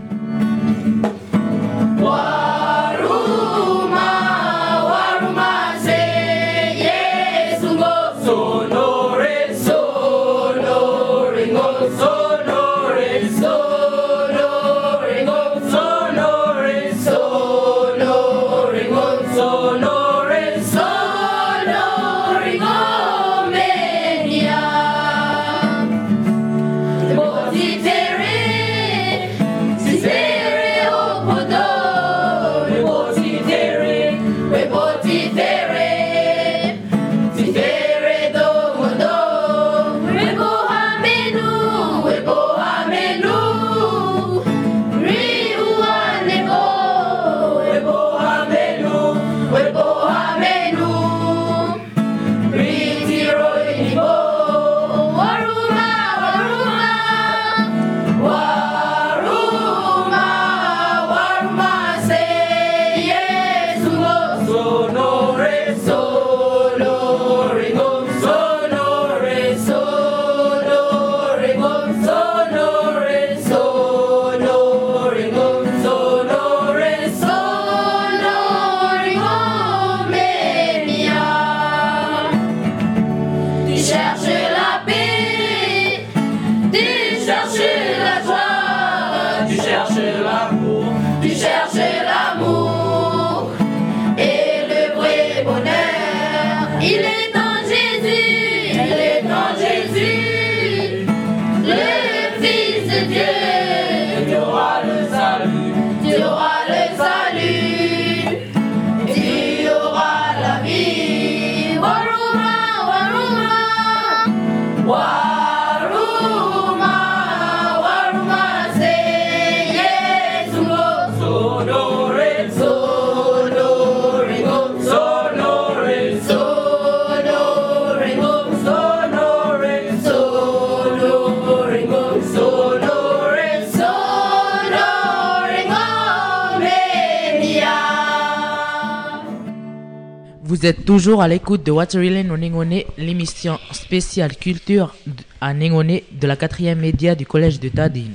[140.63, 144.95] Vous êtes toujours à l'écoute de Waterloo Ningone, l'émission spéciale culture
[145.41, 148.15] à Ningone de la quatrième média du collège de Tadine.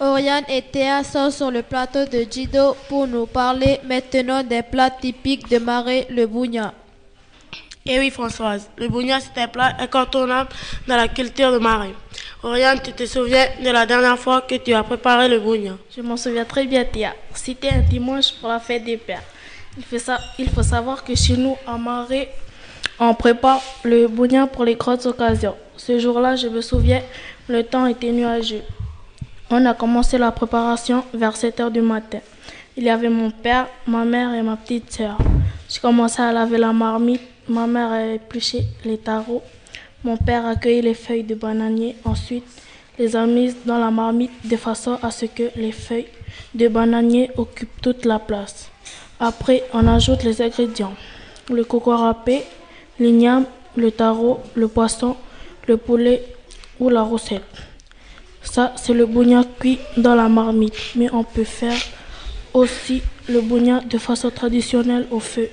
[0.00, 4.90] Oriane et Théa sont sur le plateau de Jido pour nous parler maintenant des plats
[4.90, 6.74] typiques de Marais, le bougna.
[7.86, 10.50] Eh oui, Françoise, le bougna, c'est un plat incontournable
[10.88, 11.94] dans la culture de Marais.
[12.42, 16.02] Oriane, tu te souviens de la dernière fois que tu as préparé le bougna Je
[16.02, 17.14] m'en souviens très bien, Théa.
[17.34, 19.22] C'était un dimanche pour la fête des pères.
[19.76, 22.28] Il faut, savoir que chez nous, à Marais,
[23.00, 25.56] on prépare le bougna pour les grandes occasions.
[25.76, 27.02] Ce jour-là, je me souviens,
[27.48, 28.62] le temps était nuageux.
[29.50, 32.20] On a commencé la préparation vers 7 heures du matin.
[32.76, 35.18] Il y avait mon père, ma mère et ma petite sœur.
[35.68, 37.22] J'ai commencé à laver la marmite.
[37.48, 39.42] Ma mère a épluché les tarots.
[40.04, 41.96] Mon père a cueilli les feuilles de bananier.
[42.04, 42.44] Ensuite,
[42.96, 46.06] les a mises dans la marmite de façon à ce que les feuilles
[46.54, 48.70] de bananier occupent toute la place.
[49.20, 50.94] Après, on ajoute les ingrédients.
[51.50, 52.42] Le coco râpé,
[52.98, 53.46] l'igname,
[53.76, 55.16] le taro, le poisson,
[55.66, 56.24] le poulet
[56.80, 57.44] ou la recette.
[58.42, 60.74] Ça, c'est le bougna cuit dans la marmite.
[60.96, 61.76] Mais on peut faire
[62.52, 65.48] aussi le bougna de façon traditionnelle au feu.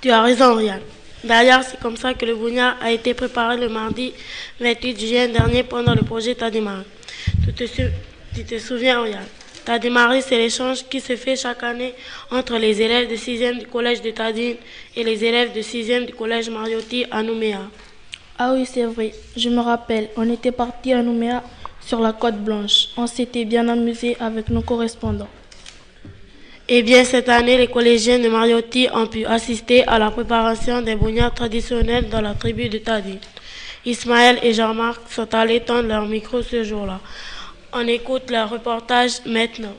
[0.00, 0.82] Tu as raison, Oriane.
[1.24, 4.12] D'ailleurs, c'est comme ça que le bougna a été préparé le mardi
[4.60, 6.84] 28 juin dernier pendant le projet T'as démarré.
[7.44, 7.64] Tu te,
[8.34, 9.24] tu te souviens, Oriane
[9.64, 11.94] T'as démarré, c'est l'échange qui se fait chaque année
[12.30, 14.56] entre les élèves de 6e du collège de Tadine
[14.96, 17.60] et les élèves de 6e du collège Mariotti à Nouméa.
[18.38, 19.12] Ah oui, c'est vrai.
[19.36, 21.42] Je me rappelle, on était parti à Nouméa
[21.80, 22.88] sur la côte blanche.
[22.96, 25.28] On s'était bien amusé avec nos correspondants.
[26.68, 30.96] Eh bien, cette année, les collégiens de Mariotti ont pu assister à la préparation des
[30.96, 33.18] bougnats traditionnels dans la tribu de Tadi.
[33.86, 37.00] Ismaël et Jean-Marc sont allés tendre leur micro ce jour-là.
[37.72, 39.74] On écoute leur reportage maintenant.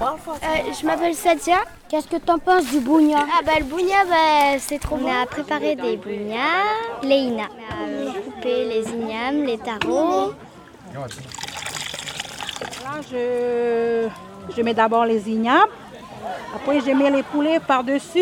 [0.00, 1.58] Euh, je m'appelle Sadia.
[1.88, 5.08] Qu'est-ce que t'en penses du bougna Ah bah le bougna, bah, c'est trop bon.
[5.08, 7.44] On a préparé des bougnats, les ina.
[7.80, 10.32] On a coupé les ignames, les tarots.
[10.94, 11.06] Là,
[13.10, 14.08] je,
[14.56, 15.68] je mets d'abord les ignames.
[16.54, 18.20] Après, je mets les poulets par-dessus.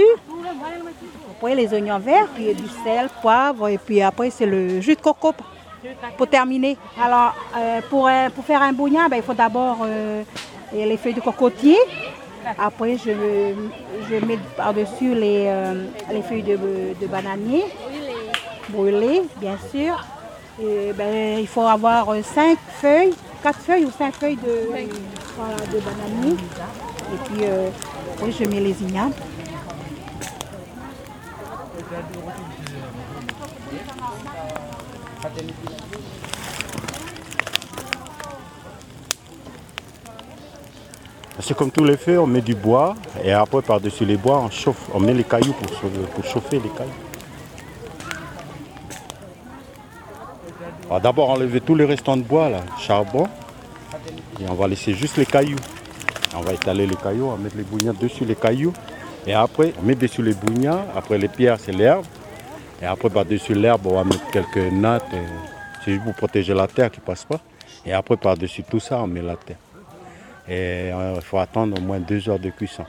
[1.30, 3.68] Après, les oignons verts, puis du sel, poivre.
[3.68, 5.32] Et puis après, c'est le jus de coco
[6.16, 6.76] pour terminer.
[7.00, 10.22] Alors, euh, pour, euh, pour faire un bougna, ben, il faut d'abord euh,
[10.72, 11.78] les feuilles de cocotier.
[12.58, 13.54] Après, je,
[14.10, 15.50] je mets par-dessus les,
[16.10, 17.64] les feuilles de, bananier.
[18.68, 20.04] Brûlées, bien sûr.
[20.58, 26.36] Ben, il faut avoir 5 feuilles, 4 feuilles ou 5 feuilles de, de bananier.
[27.12, 29.12] Et puis, je mets les ignames.
[41.42, 44.50] C'est comme tous les feux, on met du bois et après par-dessus les bois, on
[44.50, 46.90] chauffe, on met les cailloux pour, pour chauffer les cailloux.
[51.02, 53.26] D'abord enlever tous les restants de bois, là, charbon,
[54.40, 55.58] et on va laisser juste les cailloux.
[56.36, 58.72] On va étaler les cailloux, on va mettre les bougnats dessus les cailloux,
[59.26, 62.04] et après on met dessus les bougnats, après les pierres c'est l'herbe,
[62.80, 65.04] et après par-dessus l'herbe on va mettre quelques nattes,
[65.84, 67.40] c'est juste pour protéger la terre qui passe pas,
[67.84, 69.58] et après par-dessus tout ça on met la terre.
[70.48, 72.84] Et euh, il faut attendre au moins deux heures de cuisson.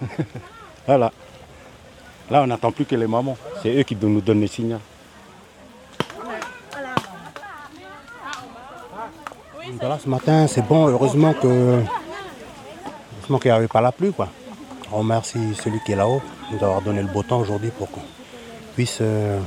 [0.86, 1.10] voilà.
[2.30, 3.36] Là, on n'attend plus que les mamans.
[3.62, 4.78] C'est eux qui nous donnent les signaux.
[9.80, 10.86] Voilà, ce matin, c'est bon.
[10.88, 11.82] Heureusement que
[13.18, 14.12] heureusement qu'il n'y avait pas la pluie.
[14.12, 14.28] Quoi.
[14.94, 16.22] On remercie celui qui est là-haut
[16.52, 18.00] de nous avoir donné le beau temps aujourd'hui pour qu'on
[18.76, 19.40] puisse, euh,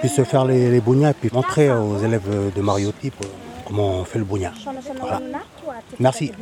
[0.00, 0.80] puisse faire les, les
[1.10, 3.30] et puis montrer aux élèves de Mariotti pour-
[3.64, 4.52] comment on fait le bougna.
[5.00, 5.20] Voilà.
[6.00, 6.32] Merci.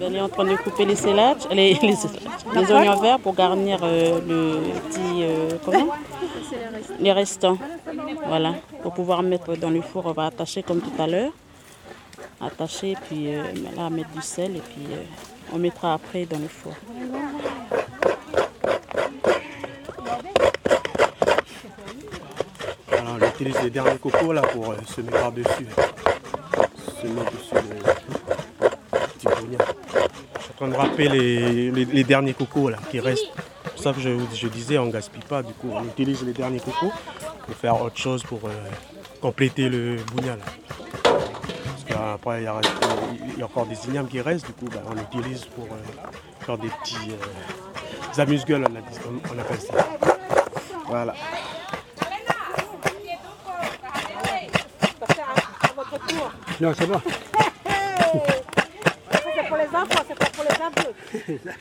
[0.00, 1.94] Elle est en train de couper les célages, les, les,
[2.54, 5.22] les oignons verts pour garnir euh, le petit.
[5.22, 5.88] euh, comment?
[6.98, 7.58] Les restants.
[8.26, 8.54] Voilà.
[8.82, 11.32] Pour pouvoir mettre dans le four, on va attacher comme tout à l'heure.
[12.40, 13.44] Attacher, puis euh,
[13.76, 15.02] là, mettre du sel, et puis euh,
[15.54, 16.72] on mettra après dans le four.
[23.42, 25.66] Voilà, on utilise les derniers cocos là pour euh, semer par-dessus.
[27.00, 27.60] Semer dessus le
[29.18, 29.58] petit bougna.
[30.38, 33.26] Je suis en train de râper les, les- derniers cocos là qui restent.
[33.76, 35.70] C'est ça que je, je disais on gaspille pas du coup.
[35.72, 36.92] On utilise les derniers cocos
[37.46, 38.50] pour faire autre chose pour euh,
[39.20, 39.96] compléter le.
[41.02, 41.20] Parce
[41.90, 42.60] euh, après, il y, a,
[43.34, 45.66] il y a encore des ignames qui restent, du coup, ben, on utilise pour
[46.46, 49.74] faire des petits euh, amuse-gueules, on- on appelle ça.
[50.86, 51.14] Voilà.
[56.62, 57.00] Non, c'est bon.
[59.34, 60.50] C'est pour les enfants, c'est pas pour les
[61.34, 61.40] adultes.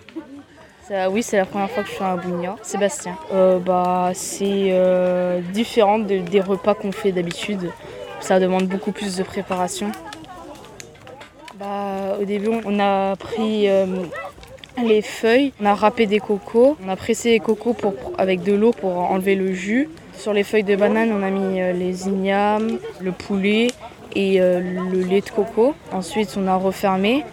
[1.09, 2.57] Oui, c'est la première fois que je fais un bougna.
[2.61, 3.17] Sébastien.
[3.33, 7.71] Euh, bah, c'est euh, différent de- des repas qu'on fait d'habitude.
[8.19, 9.91] Ça demande beaucoup plus de préparation.
[11.55, 13.85] Bah, au début, on a pris euh,
[14.83, 18.53] les feuilles, on a râpé des cocos, on a pressé les cocos pour, avec de
[18.53, 19.89] l'eau pour enlever le jus.
[20.13, 23.67] Sur les feuilles de banane, on a mis euh, les ignames, le poulet
[24.15, 24.59] et euh,
[24.91, 25.75] le lait de coco.
[25.91, 27.25] Ensuite, on a refermé.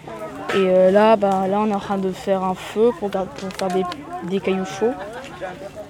[0.53, 3.67] Et euh, là, bah, là, on est en train de faire un feu pour, faire
[3.67, 3.83] des,
[4.23, 4.93] des cailloux chauds.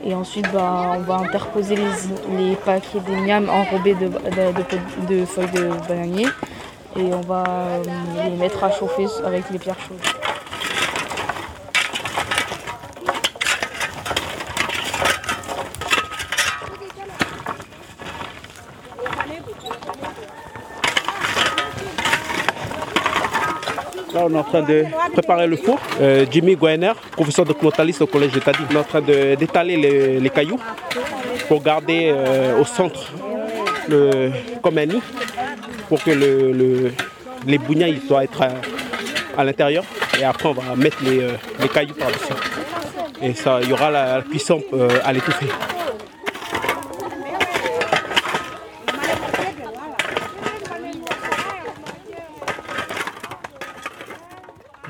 [0.03, 2.99] Et ensuite, bah, on va interposer les, les paquets
[3.49, 6.27] enrobés de, de, de- de feuilles de bananier.
[6.97, 7.83] Et on va euh,
[8.25, 10.18] les mettre à chauffer avec les pierres chaudes.
[24.22, 25.80] On est en train de préparer le four.
[26.01, 30.59] Euh, Jimmy Guener, professeur documentaliste au collège de est en train de- d'étaler les, cailloux
[31.47, 33.11] pour garder euh, au centre
[33.88, 35.01] le, comme un nid
[35.88, 36.91] pour que le, le-
[37.47, 38.41] les bougnats ils doivent être
[39.38, 39.84] à, l'intérieur.
[40.20, 42.34] Et après, on va mettre les, euh, les cailloux par-dessus.
[43.22, 44.61] Et ça, il y aura la, la cuisson
[45.03, 45.47] à l'étouffer.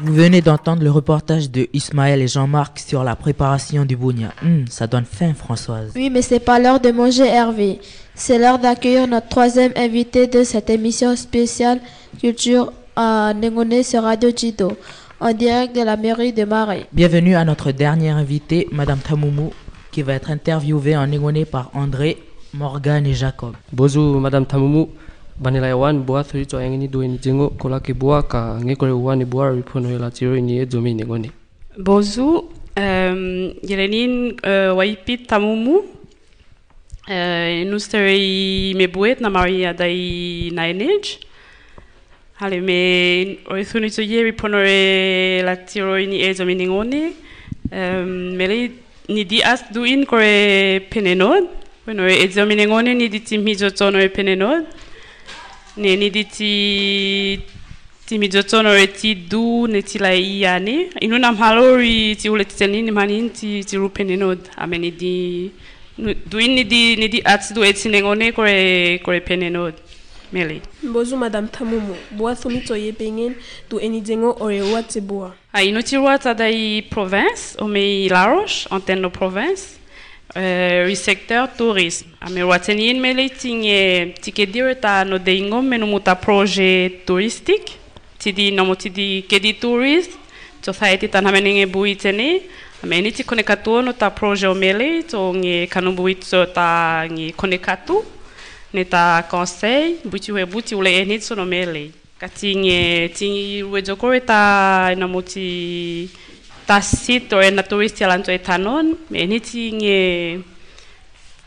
[0.01, 4.31] Vous venez d'entendre le reportage de Ismaël et Jean-Marc sur la préparation du bougna.
[4.41, 5.91] Hum, ça donne faim, Françoise.
[5.93, 7.79] Oui, mais c'est pas l'heure de manger Hervé.
[8.15, 11.81] C'est l'heure d'accueillir notre troisième invité de cette émission spéciale
[12.19, 14.71] Culture à Nengone sur Radio Jido,
[15.19, 16.85] en direct de la mairie de Marais.
[16.93, 19.51] Bienvenue à notre dernière invitée, Madame Tamoumou,
[19.91, 22.17] qui va être interviewée en négoné par André,
[22.53, 23.53] Morgan et Jacob.
[23.73, 24.87] Bonjour Madame Tamumu.
[25.39, 28.91] Banila wan bua thuri to engini do ni jengo kola ke bua ka nge kore
[28.91, 31.31] wan bua ripono la tiro ni e domi ne ngone.
[31.77, 32.43] Bozu,
[32.75, 35.77] um, Yelenin uh, Waipit Tamumu,
[37.07, 41.19] uh, Nusteri Mebuet na Maria dai Nainage.
[42.35, 47.13] Hale me oithuni to yeri ponore la tiro ni e zomi ningone.
[47.71, 48.71] Um, mele
[49.07, 51.47] ni di as duin kore penenod.
[51.85, 54.65] Bueno, e zomi ningone ni di tim hizo tono e penenod.
[55.75, 57.39] ne neni di ti
[58.09, 62.55] ti timidzotono re ti du ne ti la iane inu nam halori ti ule ti
[62.55, 64.39] teni ni manin ti ti rupe ni nod.
[64.57, 65.51] Ameni di
[65.97, 69.73] du in ni di ni di ats du etsi nengone kore kore pene nod.
[70.31, 73.35] Meli mbozu madam tamumu boa thumito ye pengen
[73.69, 75.33] tu eni dengo ore wa te boa.
[75.53, 79.78] A inu ti wa ta dai province o me la roche antenne province.
[80.35, 82.07] Euh, i secteur tourisme.
[82.21, 85.77] A me rua teni in mele tinge ti ke dire ta no de ingom me
[85.77, 87.77] no muta projet touristique.
[88.19, 90.17] Ti di no mo ti di ke di tourist.
[90.61, 92.41] Ti tan hameninge bui tene
[92.81, 96.45] a me ni ti kone katu no ta projet mele to nge kanu bui to
[96.45, 98.03] ta nge kone katu
[98.73, 103.63] ne ta conseil buti we buti ule e ni so no mele kati nge ti
[103.63, 106.07] we jokore ta na mo ti
[106.69, 110.39] ta site o e na tourist ya lanto e tanon me ni ti nge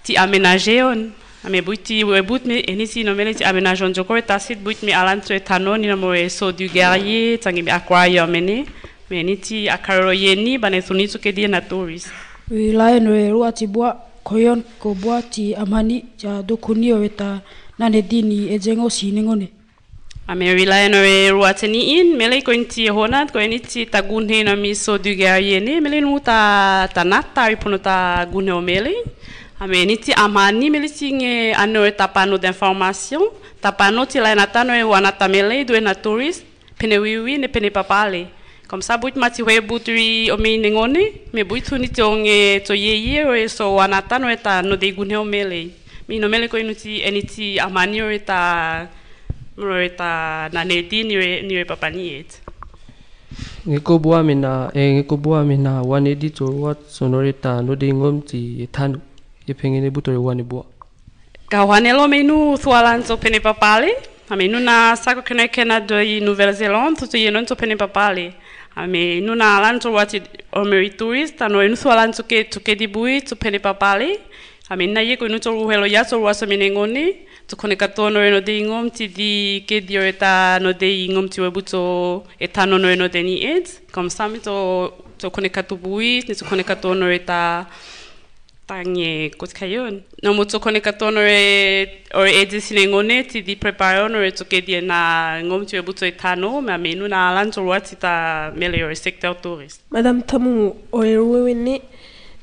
[0.03, 1.13] ti aménager on
[1.47, 3.95] ame buti we but me e ni ti no mele ti aménager on.
[3.95, 7.39] Jokore ta site but me alanto e tanon ni na mo e so du guerrier
[7.39, 8.67] tangi me aquarium mene
[9.09, 12.11] me ni ti akaro ye ni bane thuni to ke di na tourist.
[12.51, 13.95] Wilaya no e rua ti bua
[14.25, 17.41] koyon ko bua ti amani ja dokuni o eta
[17.79, 18.91] nane dini e jengo
[20.29, 23.61] siningone Ame wilaya no e rua tani in, mele ko inti e honat, ko ini
[23.61, 27.57] ti ta gunhe na mi so du guerrier ne, mele nu ta ta nata i
[27.57, 28.95] puno ta gunhe o mele.
[29.61, 33.23] Ame ini ti amani mele ti nge ano e ta pano d'information,
[33.61, 36.45] ta pano ti la nata no e wanata mele do e na tourist,
[36.79, 38.27] pene wiwi ne pene papale.
[38.69, 42.75] Comme ça, buit mati we butri o me nengone, me buit huni te onge to
[42.75, 45.71] ye ye o e so wanata no e ta no de gunhe o mele.
[46.09, 48.19] Mi no mele ko inu ti eni ti amani o e
[49.57, 52.41] ta Mro ta na ne di ni re ni re papa ni et.
[53.67, 56.47] Nge ko bua me na e nge ko bua me na wan e di to
[56.47, 59.01] wat sonore ta no de ngom ti e tan
[59.47, 60.65] e pengene butore wan e bua.
[61.51, 63.93] Ka wanelo me nu thualan so pene papale.
[64.31, 67.77] A me nu na sako kena kena do i Nouvelle-Zélande tu ye non so pene
[67.77, 68.33] papale.
[68.75, 70.23] A me nu na lan so wati
[70.53, 73.59] o me tourist ano e nu thualan so ke to ke di bui to pene
[73.59, 74.19] papale.
[74.71, 76.05] Ame na ye ko inu tolu helo ya
[77.57, 77.77] tolu asa mene ngone.
[77.77, 81.05] To kone katono e no de ingom ti di ke dio e ta no de
[81.07, 83.69] ingom ti webuto e tano no e no de ni ed.
[83.93, 87.67] Comme ça mi to to kone katu bui, ni to kone katono e ta
[88.67, 90.03] tange kot kayon.
[90.23, 94.23] No mo to kone katono e o e de sine ngone ti di prepare no
[94.23, 97.51] e to ke di na ngom ti webuto e tano me ame inu na alan
[97.51, 99.83] tolu ati ta mele o secteur touriste.
[99.91, 101.92] Madame Tamu oerwewene na pina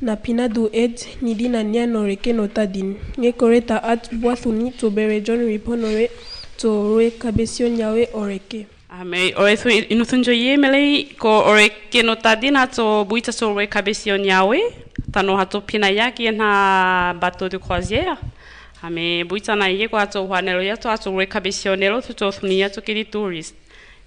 [0.02, 2.96] du ed ni di na nia no reke no tadin.
[3.18, 6.10] Nge kore ta at boathuni to bere John riponore
[6.58, 8.66] to roe kabesio nyawe oreke.
[8.90, 13.34] Ame o e thu inu thunjo ye mele ko ore ke no tadina to buita
[13.34, 14.58] so re kabesio nyawe
[15.12, 18.18] tano hato pina ya ki na bateau de croisière.
[18.82, 22.32] Ame buita na ye ko ato wanelo ya to ato re kabesio nelo to to
[22.32, 23.54] thuni ya to ke di tourist.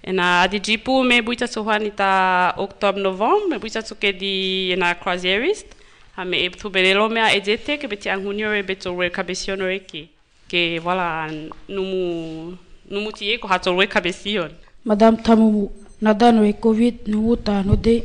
[0.03, 4.11] E na adi jipu me buita so hani ta octobre novembre me buita so ke
[4.11, 5.82] di e na croisiériste.
[6.15, 9.65] Ame e tu belelo mea e jete ke beti angunio e beto re kabesio no
[9.87, 10.09] ki.
[10.47, 11.27] Ke wala
[11.67, 12.55] numu
[12.89, 14.51] numu tie ko hato re kabesion
[14.85, 18.03] madam Tamumu, nadano e COVID no uta no de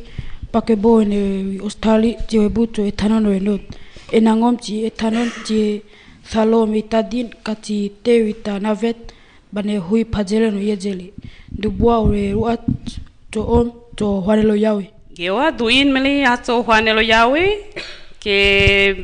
[0.51, 3.61] pake bo ne Australia ti e buto e tanano e not.
[4.11, 5.81] E nangom ti e tanon ti
[6.31, 9.13] thalo mi tadin kati te wita navet
[9.51, 11.13] bane hui pajele no yejele.
[11.51, 12.65] Du bua ore ruat
[13.29, 14.89] to om to hwanelo yawe.
[15.13, 17.41] Gewa duin mele ato hwanelo yawe
[18.19, 18.95] ke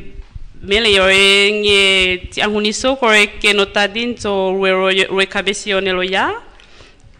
[0.62, 6.42] mele yo e ti anguniso kore ke no tadin to re re kabesio nelo ya.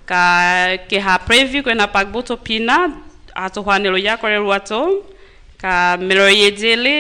[0.07, 2.94] Ka ke ha previ ko na pagboto pina
[3.34, 5.03] ato hwanelo ya kore ruato
[5.59, 6.97] ka melo ye dele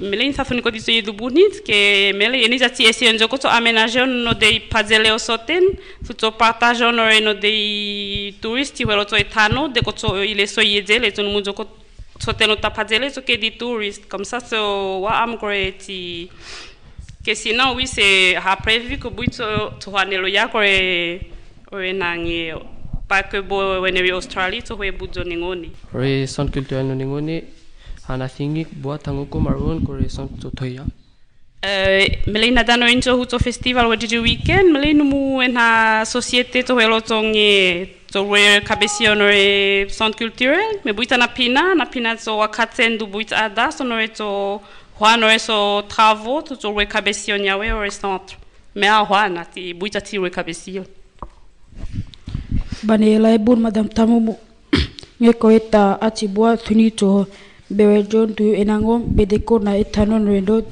[0.00, 3.48] mele insa funi ko diso yedu bunit ke mele eni jati esi enjo ko to
[3.48, 9.68] aménager no de pazele o soten futo partage no no de touristi welo to etano
[9.68, 11.66] de ko to ile so yedele to mu ko
[12.24, 16.30] soten no tapazele to ke di tourist comme ça so wa am kore ti
[17.24, 19.44] que sinon oui c'est ha prévu que buito
[19.80, 21.20] to hwanelo ya kore
[21.72, 22.52] ore nangi
[23.08, 27.44] pas que bo weneri Australie to we budzo ningoni Re centre culturel no ningone
[28.08, 30.84] hana thingi boa tanguko maroon ko re centre to toya.
[31.64, 34.72] Uh, mele na dano injo huto festival wa didi weekend.
[34.72, 41.26] Mele numu na société to helo tongi to we re centre culturel me buita na
[41.26, 44.60] pina na pina so wakaten du buita ada so no re to
[45.00, 48.36] hwana re so travaux to so we kabesio nyawe o re centre.
[48.76, 50.84] Me a hwana ti buita ti we kabesio
[52.84, 54.38] Bane lai bun madam tamumu.
[55.20, 57.26] Nge ko eta ati bua thuni to
[57.68, 60.62] bere jon tu enangom bedeko na etanon rendo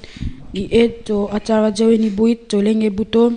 [0.54, 3.36] i et to atara jawe ni buit to lenge butom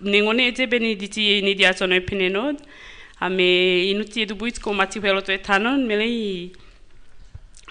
[0.00, 2.56] ningone jebe ni di ti ni di atono e penenod
[3.20, 6.52] ame inuti edu buit ko mati pelo to etanon mele i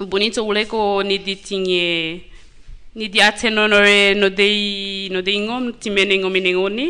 [0.05, 2.21] bonito ule ko ni di tinge
[2.95, 6.87] ni di ateno no dei no dei ngom ti mene ngom ngoni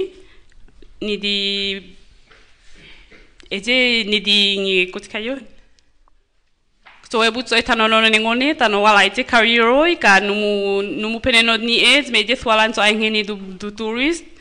[1.02, 1.96] ni di
[3.52, 5.38] eje ni di ngi kutikayo
[7.10, 11.58] so e butso etano no ngoni tano wala ite kariro ka numu numu pene no
[11.58, 14.35] ni ez me je swala nto ai du du tourist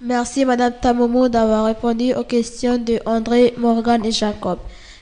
[0.00, 4.58] Merci Madame Tamomo d'avoir répondu aux questions de André, Morgan et Jacob.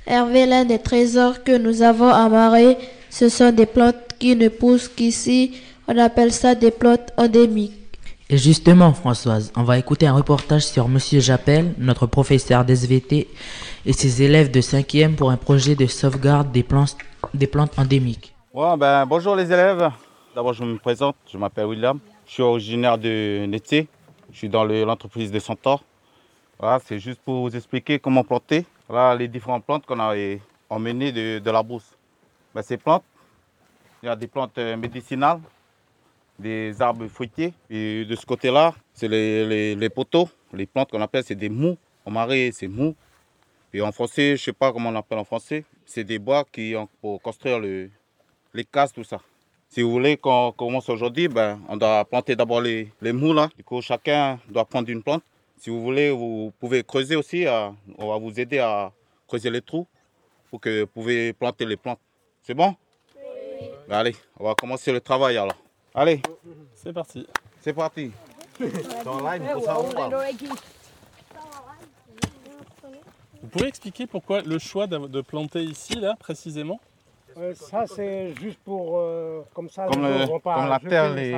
[0.06, 2.76] Hervé, l'un des trésors que nous avons amarrés,
[3.08, 5.52] ce sont des plantes qui ne poussent qu'ici.
[5.88, 7.83] On appelle ça des plantes endémiques.
[8.30, 13.28] Et justement, Françoise, on va écouter un reportage sur Monsieur Jappel, notre professeur d'SVT,
[13.86, 16.96] et ses élèves de 5e pour un projet de sauvegarde des plantes,
[17.78, 18.34] endémiques.
[18.54, 19.90] Ouais, ben, bonjour les élèves.
[20.34, 21.16] D'abord, je me présente.
[21.30, 21.98] Je m'appelle William.
[22.26, 23.88] Je suis originaire de Nétier.
[24.32, 25.84] Je suis dans le- l'entreprise de Centaure.
[26.86, 28.64] C'est juste pour vous expliquer comment planter.
[28.88, 30.14] Voilà les différentes plantes qu'on a
[30.70, 31.90] emmenées de, de la brousse.
[32.54, 33.04] Ben, ces plantes,
[34.02, 35.40] il y a des plantes euh, médicinales,
[36.38, 37.52] des arbres fruitiers.
[37.70, 41.76] Et de ce côté-là, c'est les, poteaux, les plantes qu'on appelle, c'est des mous.
[42.04, 42.94] En marais, c'est mou.
[43.72, 45.64] Et en français, je ne sais pas comment on appelle en français.
[45.86, 47.90] C'est des bois qui ont pour construire le,
[48.52, 49.20] les cases, tout ça.
[49.68, 53.48] Si vous voulez qu'on commence aujourd'hui, ben, on doit planter d'abord les, les mous là.
[53.56, 55.22] Du coup, chacun doit prendre une plante.
[55.56, 57.46] Si vous voulez, vous pouvez creuser aussi.
[57.98, 58.92] on va vous aider à
[59.26, 59.86] creuser les trous
[60.50, 61.98] pour que vous pouvez planter les plantes.
[62.42, 62.76] C'est bon?
[63.88, 65.63] Ben, Allez, on va commencer le travail alors.
[65.94, 66.20] Allez.
[66.74, 67.26] C'est parti.
[67.60, 68.10] C'est parti.
[69.04, 70.14] Dans live, il faut savoir où on parle.
[73.42, 76.80] Vous pouvez expliquer pourquoi le choix de planter ici, là, précisément
[77.36, 78.96] Euh, ça, c'est juste pour.
[78.96, 81.32] euh, comme ça, Comme le- pas comme la jeter terre, les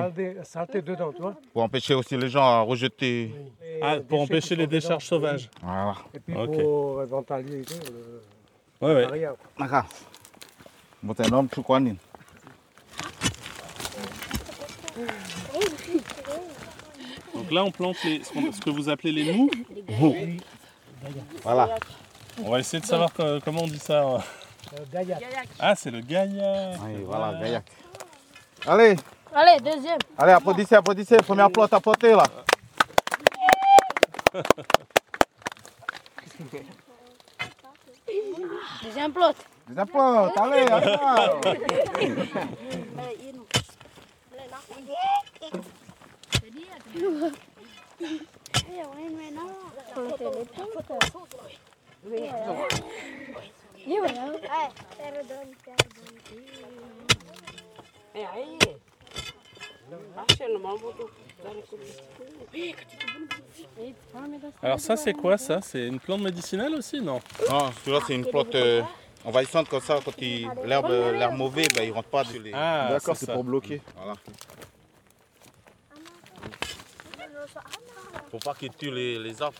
[0.82, 1.34] dedans, tu vois.
[1.54, 3.34] Pour empêcher aussi les gens à rejeter.
[3.80, 5.48] Ah, pour empêcher les décharges sauvages.
[5.62, 5.94] Voilà.
[6.14, 6.60] Et puis Ok.
[6.62, 8.86] pour éventaliser le.
[8.86, 9.02] Ouais, ouais.
[9.06, 9.34] l'arrière.
[9.58, 9.84] D'accord.
[11.02, 11.96] Bon, t'es un homme, tu Nine
[17.34, 19.50] Donc là, on plante les- ce, que vous appelez les mous.
[21.42, 21.68] Voilà.
[22.42, 24.02] On va essayer de savoir co- comment on dit ça.
[24.04, 24.18] Euh,
[24.92, 25.22] Gaillac.
[25.58, 26.78] Ah, c'est le gaillac.
[26.84, 27.64] Oui, voilà, Gaillac.
[28.66, 28.96] Allez,
[29.34, 29.98] Allez, deuxième.
[30.18, 31.16] allez, applaudissez, applaudissez.
[31.18, 32.24] Première plante à planter là.
[38.82, 39.32] Deuxième plot.
[39.68, 40.66] Deuxième plante, allez,
[64.62, 65.60] Alors ça, c'est quoi ça?
[65.60, 67.20] C'est une plante médicinale aussi, non?
[67.50, 68.82] Non, celui-là, c'est une plante euh,
[69.26, 69.98] envahissante comme ça.
[70.04, 72.52] Quand il- l'herbe l'air mauvais, ben, il rentre pas sur les.
[72.54, 73.82] Ah, D'accord, c'est pour bloquer.
[73.96, 74.14] Voilà.
[78.30, 79.58] Faut pas qu'il tue les, les arbres.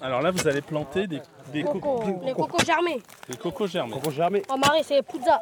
[0.00, 1.20] Alors là, vous allez planter des,
[1.52, 1.80] des Coco.
[1.80, 2.20] cocos.
[2.24, 3.02] Les cocos germés.
[3.28, 3.94] Des cocos germés.
[4.10, 4.42] Germés.
[4.48, 5.40] En marée, c'est Puzza.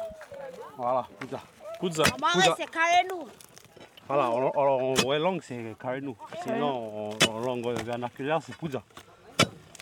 [0.77, 1.39] Voilà, Pouza.
[1.79, 2.03] Pouza.
[2.03, 3.27] En marée, c'est Karenou.
[4.07, 6.15] Voilà, en, en, en vraie langue, c'est Karenou.
[6.43, 8.81] Sinon, en, en langue vernaculaire, c'est Pouza.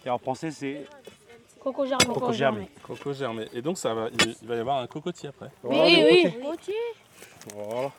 [0.05, 0.85] Et en français, c'est
[1.63, 2.05] Coco germé.
[2.05, 2.67] Coco germé.
[2.85, 3.45] Coco germé.
[3.53, 5.49] Et donc, ça va, il, il va y avoir un cocotier après.
[5.63, 6.33] Oui, oui, oui.
[7.55, 7.91] Voilà.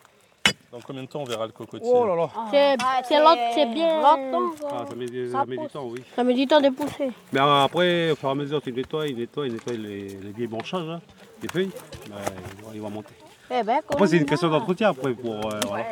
[0.70, 2.28] Dans combien de temps on verra le cocotier Oh là là.
[2.50, 2.76] C'est
[3.08, 4.00] c'est lent- c'est bien.
[4.02, 4.50] Longtemps.
[4.70, 6.02] Ah, ça met, des- Ça ça met du temps, oui.
[6.16, 7.10] Ça met du temps de pousser.
[7.32, 10.32] Mais après, au fur et à mesure, tu nettoies, il nettoie, il nettoie les, les
[10.32, 11.00] vieilles branchages, là,
[11.40, 11.70] les feuilles,
[12.10, 12.16] ben,
[12.58, 13.14] il, va, il va monter.
[13.50, 15.34] Eh ben, Après, c'est une question d'entretien, après, pour...
[15.46, 15.84] euh, voilà.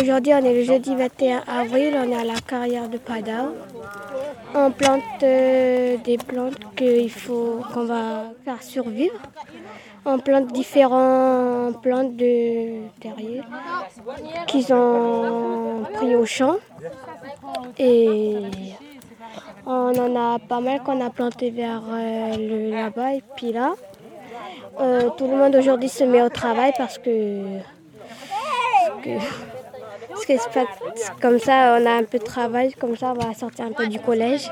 [0.00, 3.54] Aujourd'hui, on est le jeudi 21 avril, on est à la carrière de Padao.
[4.54, 9.14] On plante euh, des plantes qu'il faut qu'on va faire survivre.
[10.04, 13.42] On plante différentes plantes de terrier
[14.46, 16.56] qu'ils ont pris au champ.
[17.78, 18.36] Et
[19.66, 23.74] on en a pas mal qu'on a planté vers euh, là-bas et puis là.
[24.80, 27.60] Euh, tout le monde aujourd'hui se met au travail parce que
[29.04, 29.18] que,
[31.20, 33.86] comme ça, on a un peu de travail, comme ça, on va sortir un peu
[33.86, 34.50] du collège.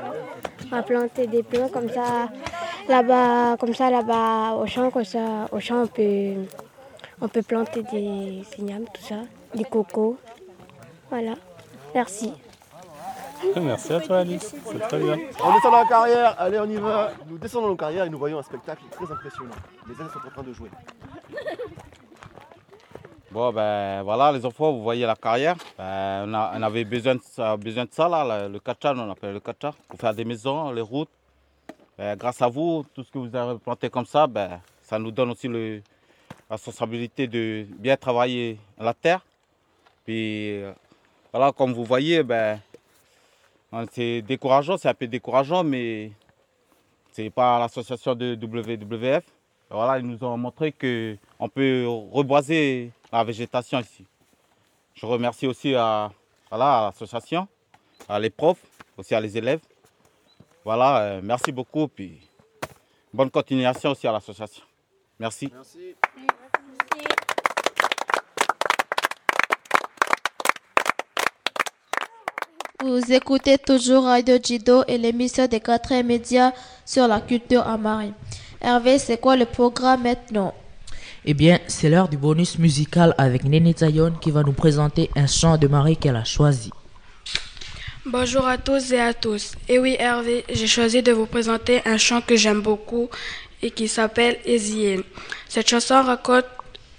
[0.65, 2.29] On va planter des plants comme ça,
[2.87, 6.45] là-bas, comme ça, là-bas, au champ, comme ça, au champ, on peut,
[7.21, 9.21] on peut planter des ignames, tout ça,
[9.53, 10.17] des cocos.
[11.09, 11.33] Voilà.
[11.93, 12.33] Merci.
[13.61, 14.55] Merci à toi, Alice.
[14.65, 15.17] C'est très bien.
[15.43, 17.11] On descend dans la carrière, allez on y va.
[17.27, 19.55] Nous descendons dans la carrière et nous voyons un spectacle très impressionnant.
[19.87, 20.69] Les élèves sont en train de jouer.
[23.33, 25.55] Bon, ben voilà, les enfants, vous voyez la carrière.
[25.75, 29.33] Ben, on, avait besoin de ça, besoin de ça là, le, le kacha, on appelle
[29.33, 31.09] le kacha, pour faire des maisons, les routes.
[31.97, 35.09] Ben, grâce à vous, tout ce que vous avez planté comme ça, ben, ça nous
[35.09, 35.77] donne aussi le,
[36.47, 39.25] la responsabilité de bien travailler la terre.
[40.05, 40.61] Puis
[41.31, 42.59] voilà, comme vous voyez, ben,
[43.71, 46.11] hein, c'est décourageant, c'est un peu décourageant, mais
[47.13, 49.23] c'est pas l'association de WWF.
[49.71, 50.71] Voilà, ils nous ont montré
[51.43, 54.05] qu'on peut reboiser la végétation ici.
[54.93, 56.09] Je remercie aussi à,
[56.49, 57.49] voilà, à l'association,
[58.07, 58.63] à les profs,
[58.97, 59.59] aussi à les élèves.
[60.63, 62.21] Voilà, euh, merci beaucoup, puis
[63.13, 64.63] bonne continuation aussi à l'association.
[65.19, 65.51] Merci.
[72.81, 76.53] Vous écoutez toujours Radio Jido et l'émission des quatrièmes médias
[76.85, 78.13] sur la culture amari.
[78.61, 80.53] Hervé, c'est quoi le programme maintenant?
[81.25, 85.25] Eh bien, c'est l'heure du bonus musical avec Néné Tayon qui va nous présenter un
[85.25, 86.69] chant de Marie qu'elle a choisi.
[88.05, 89.53] Bonjour à tous et à tous.
[89.69, 93.09] Et oui, Hervé, j'ai choisi de vous présenter un chant que j'aime beaucoup
[93.61, 94.99] et qui s'appelle Ezien.
[95.47, 96.45] Cette chanson raconte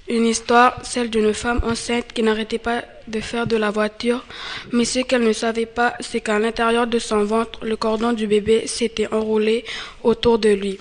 [0.09, 4.23] Une histoire, celle d'une femme enceinte qui n'arrêtait pas de faire de la voiture,
[4.71, 8.27] mais ce qu'elle ne savait pas, c'est qu'à l'intérieur de son ventre, le cordon du
[8.27, 9.65] bébé s'était enroulé
[10.03, 10.79] autour de lui.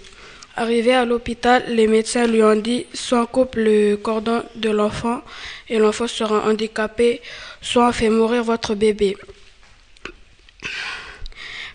[0.56, 5.22] Arrivé à l'hôpital, les médecins lui ont dit soit on coupe le cordon de l'enfant
[5.68, 7.22] et l'enfant sera handicapé,
[7.60, 9.18] soit on fait mourir votre bébé.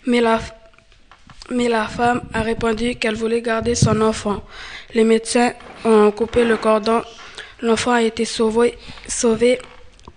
[0.05, 0.39] Mais la,
[1.49, 4.41] mais la femme a répondu qu'elle voulait garder son enfant.
[4.93, 5.51] Les médecins
[5.83, 7.03] ont coupé le cordon.
[7.61, 8.77] L'enfant a été sauvé,
[9.09, 9.59] sauvé.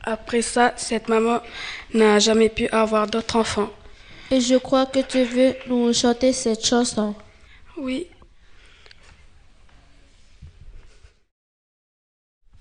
[0.05, 1.41] Après ça, cette maman
[1.95, 3.71] n'a jamais pu avoir d'autres enfants.
[4.31, 7.15] Et je crois que tu veux nous chanter cette chanson.
[7.77, 8.07] Oui.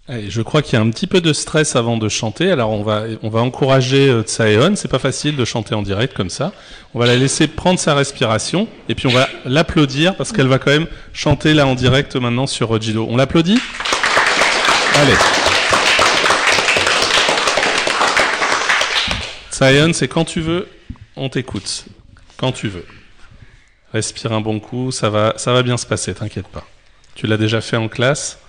[0.10, 2.52] Je crois qu'il y a un petit peu de stress avant de chanter.
[2.52, 4.76] Alors on va, on va encourager euh, Tsaeon.
[4.76, 6.52] C'est pas facile de chanter en direct comme ça.
[6.94, 10.60] On va la laisser prendre sa respiration et puis on va l'applaudir parce qu'elle va
[10.60, 13.08] quand même chanter là en direct maintenant sur Rojido.
[13.10, 13.60] On l'applaudit?
[14.96, 15.16] Allez.
[19.52, 20.68] Tsaeon, c'est quand tu veux,
[21.16, 21.86] on t'écoute.
[22.38, 22.86] Quand tu veux.
[23.94, 26.66] Respire un bon coup, ça va, ça va bien se passer, t'inquiète pas.
[27.14, 28.40] Tu l'as déjà fait en classe?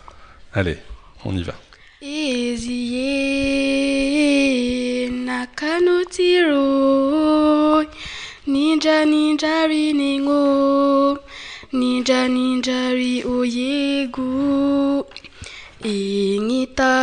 [0.55, 0.79] Allez,
[1.25, 1.55] on y va.
[2.01, 3.09] Ezie
[5.09, 6.67] nakanotiro
[8.47, 11.19] ninja ninjari ningo
[11.73, 15.05] ninja ninjari oyegu
[15.85, 16.95] ingita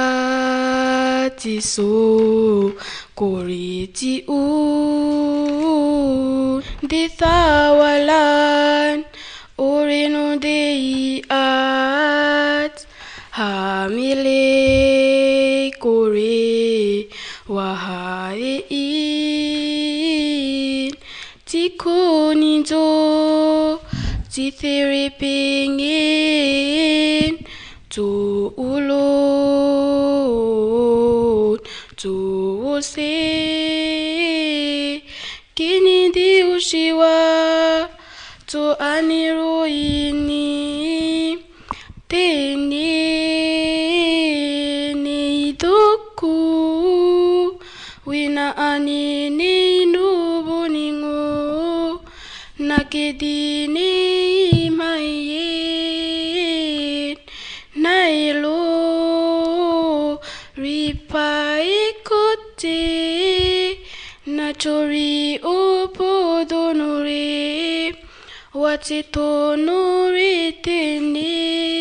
[1.62, 2.72] so
[3.16, 4.40] koriti u.
[6.90, 8.24] Dithawalan
[9.58, 11.24] oreno dei
[13.40, 14.44] Hamile
[15.80, 17.08] kore
[17.56, 20.92] wahae in
[21.48, 22.88] Tikoni jo
[24.34, 27.34] tithiri pingin
[27.96, 28.08] To
[28.58, 28.90] ulon
[31.96, 33.19] to say
[53.14, 53.94] দিনে
[54.80, 55.52] মাইয়ে
[57.78, 58.62] নাইলো
[60.64, 61.70] রিপাই
[62.06, 62.80] করতে
[64.28, 65.16] নাচরি
[65.56, 65.58] ও
[65.98, 67.38] পদনরে
[68.56, 69.30] ওয়াচে তো
[69.66, 71.79] নরে তেনে।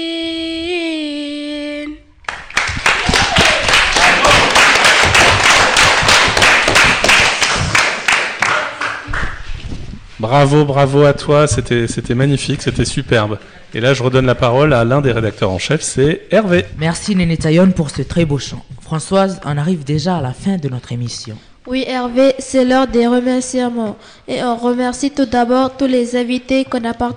[10.29, 13.39] Bravo, bravo à toi, c'était c'était magnifique, c'était superbe.
[13.73, 16.67] Et là, je redonne la parole à l'un des rédacteurs en chef, c'est Hervé.
[16.77, 18.63] Merci Néné Taillon pour ce très beau chant.
[18.83, 21.39] Françoise, on arrive déjà à la fin de notre émission.
[21.67, 23.97] Oui, Hervé, c'est l'heure des remerciements.
[24.29, 27.09] Et on remercie tout d'abord tous les invités a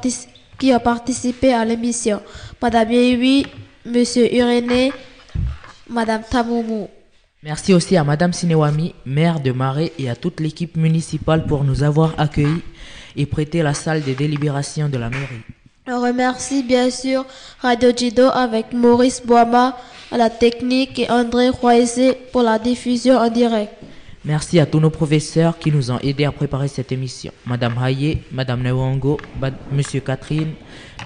[0.58, 2.22] qui ont participé à l'émission.
[2.62, 3.46] Madame Yehui,
[3.86, 4.94] Monsieur Uréné,
[5.90, 6.88] Madame Tamoumou.
[7.44, 11.84] Merci aussi à Madame Sinewami, maire de Marais, et à toute l'équipe municipale pour nous
[11.84, 12.62] avoir accueillis
[13.16, 15.42] et prêté la salle de délibération de la mairie.
[15.88, 17.26] On remercie bien sûr
[17.62, 19.78] Radio Jido avec Maurice Boama
[20.12, 23.74] à la technique et André Roisé pour la diffusion en direct.
[24.24, 27.32] Merci à tous nos professeurs qui nous ont aidés à préparer cette émission.
[27.48, 29.20] Madame Haye, Madame Newongo,
[29.72, 30.54] Monsieur Catherine,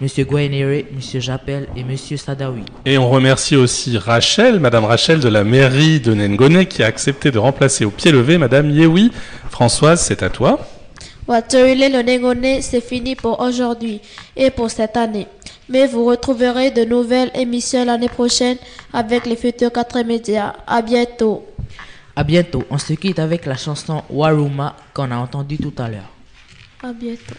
[0.02, 2.64] Monsieur Gwenere, Monsieur Japel et Monsieur Sadawi.
[2.86, 7.32] Et on remercie aussi Rachel, Madame Rachel de la mairie de Nengone, qui a accepté
[7.32, 9.12] de remplacer au pied levé Madame Yewi.
[9.50, 10.60] Françoise, c'est à toi.
[11.28, 14.00] Watoile le c'est fini pour aujourd'hui
[14.36, 15.28] et pour cette année.
[15.68, 18.58] Mais vous retrouverez de nouvelles émissions l'année prochaine
[18.94, 20.54] avec les futurs 4 médias.
[20.68, 21.44] À bientôt.
[22.16, 22.64] À bientôt.
[22.70, 26.12] On se quitte avec la chanson Waruma qu'on a entendue tout à l'heure.
[26.84, 27.36] À bientôt.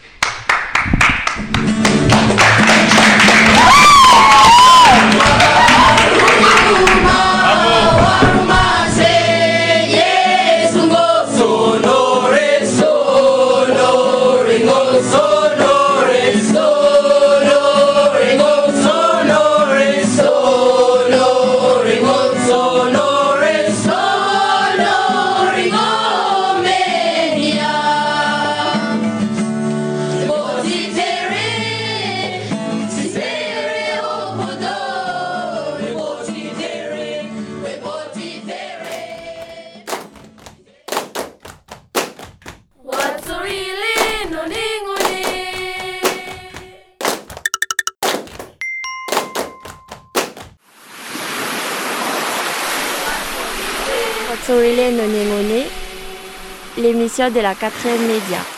[57.07, 58.55] De la quatrième média.